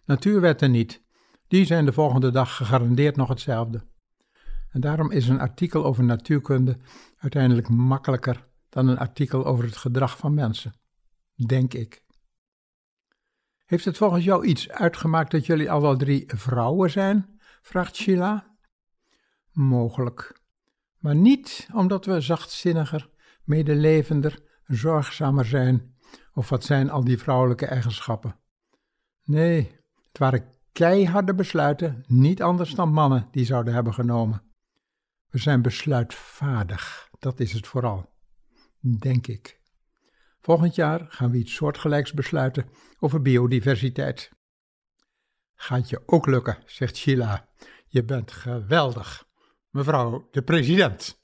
Natuurwetten 0.04 0.70
niet. 0.70 1.02
Die 1.48 1.64
zijn 1.64 1.84
de 1.84 1.92
volgende 1.92 2.30
dag 2.30 2.56
gegarandeerd 2.56 3.16
nog 3.16 3.28
hetzelfde. 3.28 3.86
En 4.70 4.80
daarom 4.80 5.10
is 5.10 5.28
een 5.28 5.40
artikel 5.40 5.84
over 5.84 6.04
natuurkunde 6.04 6.76
uiteindelijk 7.18 7.68
makkelijker 7.68 8.48
dan 8.68 8.88
een 8.88 8.98
artikel 8.98 9.46
over 9.46 9.64
het 9.64 9.76
gedrag 9.76 10.16
van 10.16 10.34
mensen. 10.34 10.79
Denk 11.46 11.74
ik. 11.74 12.04
Heeft 13.64 13.84
het 13.84 13.96
volgens 13.96 14.24
jou 14.24 14.46
iets 14.46 14.70
uitgemaakt 14.70 15.30
dat 15.30 15.46
jullie 15.46 15.70
alle 15.70 15.96
drie 15.96 16.24
vrouwen 16.26 16.90
zijn? 16.90 17.40
vraagt 17.62 17.96
Sheila. 17.96 18.56
Mogelijk. 19.52 20.40
Maar 20.98 21.14
niet 21.14 21.68
omdat 21.74 22.04
we 22.04 22.20
zachtzinniger, 22.20 23.10
medelevender, 23.44 24.42
zorgzamer 24.64 25.44
zijn 25.44 25.94
of 26.32 26.48
wat 26.48 26.64
zijn 26.64 26.90
al 26.90 27.04
die 27.04 27.18
vrouwelijke 27.18 27.66
eigenschappen? 27.66 28.36
Nee, 29.24 29.76
het 30.08 30.18
waren 30.18 30.54
keiharde 30.72 31.34
besluiten, 31.34 32.04
niet 32.06 32.42
anders 32.42 32.74
dan 32.74 32.92
mannen 32.92 33.28
die 33.30 33.44
zouden 33.44 33.74
hebben 33.74 33.94
genomen. 33.94 34.42
We 35.28 35.38
zijn 35.38 35.62
besluitvaardig, 35.62 37.08
dat 37.18 37.40
is 37.40 37.52
het 37.52 37.66
vooral. 37.66 38.14
Denk 38.80 39.26
ik. 39.26 39.59
Volgend 40.40 40.74
jaar 40.74 41.06
gaan 41.08 41.30
we 41.30 41.38
iets 41.38 41.54
soortgelijks 41.54 42.12
besluiten 42.12 42.68
over 42.98 43.22
biodiversiteit. 43.22 44.30
Gaat 45.54 45.88
je 45.88 46.02
ook 46.06 46.26
lukken, 46.26 46.58
zegt 46.66 46.96
Sheila. 46.96 47.48
Je 47.86 48.04
bent 48.04 48.32
geweldig, 48.32 49.28
mevrouw 49.70 50.28
de 50.30 50.42
president. 50.42 51.19